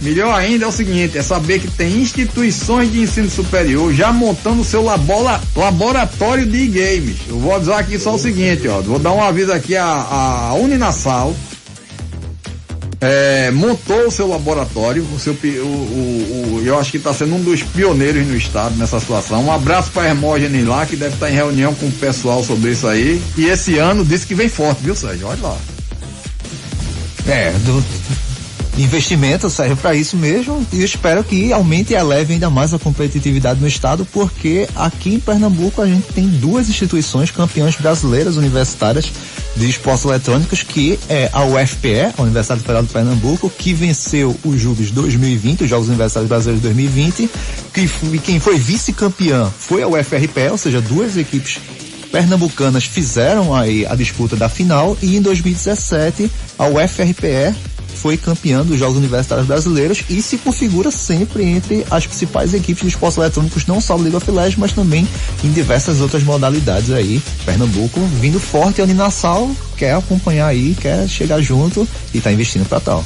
Melhor 0.00 0.34
ainda 0.34 0.66
é 0.66 0.68
o 0.68 0.72
seguinte, 0.72 1.16
é 1.16 1.22
saber 1.22 1.58
que 1.58 1.70
tem 1.70 2.02
instituições 2.02 2.92
de 2.92 3.00
ensino 3.00 3.30
superior 3.30 3.94
já 3.94 4.12
montando 4.12 4.62
seu 4.62 4.82
labola, 4.82 5.40
laboratório 5.56 6.44
de 6.44 6.66
games. 6.66 7.16
Eu 7.26 7.38
vou 7.38 7.54
avisar 7.54 7.78
aqui 7.78 7.98
só 7.98 8.14
o 8.14 8.18
seguinte, 8.18 8.68
ó, 8.68 8.82
vou 8.82 8.98
dar 8.98 9.12
um 9.12 9.22
aviso 9.22 9.52
aqui 9.52 9.74
a, 9.74 9.86
a 9.86 10.54
Uninasal, 10.54 11.34
é, 13.00 13.50
montou 13.50 14.06
o 14.06 14.10
seu 14.10 14.26
laboratório, 14.26 15.06
o 15.14 15.18
seu, 15.18 15.32
o, 15.32 15.36
o, 15.36 16.54
o 16.54 16.62
eu 16.64 16.78
acho 16.78 16.90
que 16.90 16.96
está 16.96 17.12
sendo 17.12 17.34
um 17.34 17.42
dos 17.42 17.62
pioneiros 17.62 18.26
no 18.26 18.36
estado 18.36 18.76
nessa 18.76 18.98
situação. 18.98 19.44
Um 19.44 19.52
abraço 19.52 19.90
para 19.90 20.08
Hermógenes 20.08 20.66
lá, 20.66 20.86
que 20.86 20.96
deve 20.96 21.14
estar 21.14 21.26
tá 21.26 21.32
em 21.32 21.34
reunião 21.34 21.74
com 21.74 21.86
o 21.86 21.92
pessoal 21.92 22.42
sobre 22.42 22.72
isso 22.72 22.86
aí. 22.86 23.20
E 23.36 23.46
esse 23.46 23.78
ano 23.78 24.04
disse 24.04 24.26
que 24.26 24.34
vem 24.34 24.48
forte, 24.48 24.82
viu, 24.82 24.94
Sérgio? 24.94 25.26
Olha 25.26 25.42
lá. 25.42 25.56
É, 27.26 27.50
do, 27.64 27.84
investimento 28.78 29.48
serve 29.48 29.74
para 29.76 29.94
isso 29.94 30.16
mesmo 30.16 30.64
e 30.72 30.82
espero 30.82 31.24
que 31.24 31.52
aumente 31.52 31.92
e 31.92 31.96
eleve 31.96 32.34
ainda 32.34 32.50
mais 32.50 32.74
a 32.74 32.78
competitividade 32.78 33.60
no 33.60 33.66
estado, 33.66 34.06
porque 34.12 34.68
aqui 34.76 35.14
em 35.14 35.20
Pernambuco 35.20 35.80
a 35.80 35.86
gente 35.86 36.12
tem 36.12 36.28
duas 36.28 36.68
instituições 36.68 37.30
campeãs 37.30 37.74
brasileiras 37.76 38.36
universitárias 38.36 39.10
de 39.56 39.68
esportes 39.68 40.04
eletrônicos, 40.04 40.62
que 40.62 40.98
é 41.08 41.30
a 41.32 41.44
UFPE, 41.44 42.12
a 42.16 42.22
Universidade 42.22 42.60
Federal 42.60 42.82
de 42.82 42.92
Pernambuco, 42.92 43.50
que 43.50 43.72
venceu 43.72 44.36
os 44.44 44.60
Jogos 44.60 44.90
2020, 44.90 45.64
os 45.64 45.70
Jogos 45.70 45.88
Universitários 45.88 46.28
Brasileiros 46.28 46.62
2020, 46.62 47.30
que 47.72 47.88
quem 48.18 48.38
foi 48.38 48.58
vice-campeã 48.58 49.50
foi 49.58 49.82
a 49.82 49.88
UFRPE, 49.88 50.50
ou 50.50 50.58
seja, 50.58 50.80
duas 50.80 51.16
equipes 51.16 51.58
pernambucanas 52.12 52.84
fizeram 52.84 53.54
aí 53.54 53.84
a 53.84 53.94
disputa 53.94 54.36
da 54.36 54.48
final 54.48 54.96
e 55.02 55.16
em 55.16 55.20
2017 55.22 56.30
a 56.58 56.66
UFRPE 56.66 57.54
foi 57.96 58.16
campeã 58.16 58.64
dos 58.64 58.78
Jogos 58.78 58.98
Universitários 58.98 59.46
Brasileiros 59.46 60.04
e 60.08 60.22
se 60.22 60.38
configura 60.38 60.90
sempre 60.90 61.44
entre 61.44 61.84
as 61.90 62.06
principais 62.06 62.54
equipes 62.54 62.82
de 62.82 62.88
esportes 62.88 63.18
eletrônicos, 63.18 63.66
não 63.66 63.80
só 63.80 63.96
do 63.96 64.02
League 64.02 64.16
of 64.16 64.30
Legends, 64.30 64.56
mas 64.56 64.72
também 64.72 65.08
em 65.42 65.50
diversas 65.50 66.00
outras 66.00 66.22
modalidades 66.22 66.90
aí. 66.90 67.20
Pernambuco 67.44 68.00
vindo 68.20 68.38
forte, 68.38 68.80
a 68.80 68.84
Uninassal 68.84 69.50
quer 69.76 69.94
acompanhar 69.94 70.46
aí, 70.46 70.76
quer 70.80 71.08
chegar 71.08 71.40
junto 71.40 71.88
e 72.14 72.18
está 72.18 72.32
investindo 72.32 72.68
para 72.68 72.80
tal. 72.80 73.04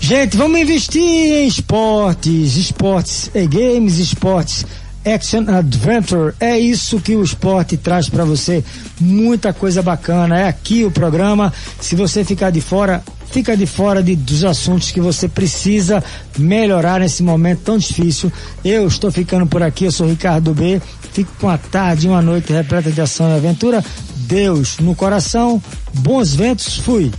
Gente, 0.00 0.36
vamos 0.36 0.58
investir 0.58 1.00
em 1.00 1.46
esportes, 1.46 2.56
esportes 2.56 3.30
e 3.32 3.46
games, 3.46 3.98
esportes 3.98 4.66
Action 5.04 5.44
Adventure. 5.48 6.34
É 6.38 6.58
isso 6.58 7.00
que 7.00 7.16
o 7.16 7.22
esporte 7.22 7.76
traz 7.76 8.08
para 8.08 8.24
você. 8.24 8.64
Muita 9.00 9.52
coisa 9.52 9.82
bacana. 9.82 10.38
É 10.38 10.48
aqui 10.48 10.84
o 10.84 10.90
programa. 10.90 11.52
Se 11.80 11.96
você 11.96 12.24
ficar 12.24 12.50
de 12.50 12.60
fora, 12.60 13.02
fica 13.32 13.56
de 13.56 13.66
fora 13.66 14.02
de, 14.02 14.14
dos 14.14 14.44
assuntos 14.44 14.90
que 14.90 15.00
você 15.00 15.26
precisa 15.26 16.04
melhorar 16.38 17.00
nesse 17.00 17.22
momento 17.22 17.62
tão 17.64 17.78
difícil. 17.78 18.30
Eu 18.64 18.86
estou 18.86 19.10
ficando 19.10 19.46
por 19.46 19.62
aqui. 19.62 19.86
Eu 19.86 19.92
sou 19.92 20.06
Ricardo 20.06 20.54
B. 20.54 20.80
Fico 21.12 21.32
com 21.40 21.48
a 21.48 21.58
tarde 21.58 22.06
e 22.06 22.10
uma 22.10 22.22
noite 22.22 22.52
repleta 22.52 22.92
de 22.92 23.00
ação 23.00 23.30
e 23.30 23.36
aventura. 23.36 23.82
Deus 24.14 24.78
no 24.78 24.94
coração. 24.94 25.60
Bons 25.94 26.34
ventos. 26.34 26.78
Fui. 26.78 27.10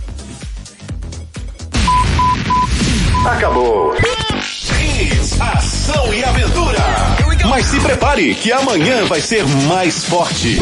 Acabou. 3.26 3.94
Ação 5.40 6.14
e 6.14 6.24
aventura. 6.24 6.78
Mas 7.48 7.66
se 7.66 7.80
prepare 7.80 8.34
que 8.34 8.52
amanhã 8.52 9.04
vai 9.04 9.20
ser 9.20 9.44
mais 9.68 10.04
forte. 10.04 10.58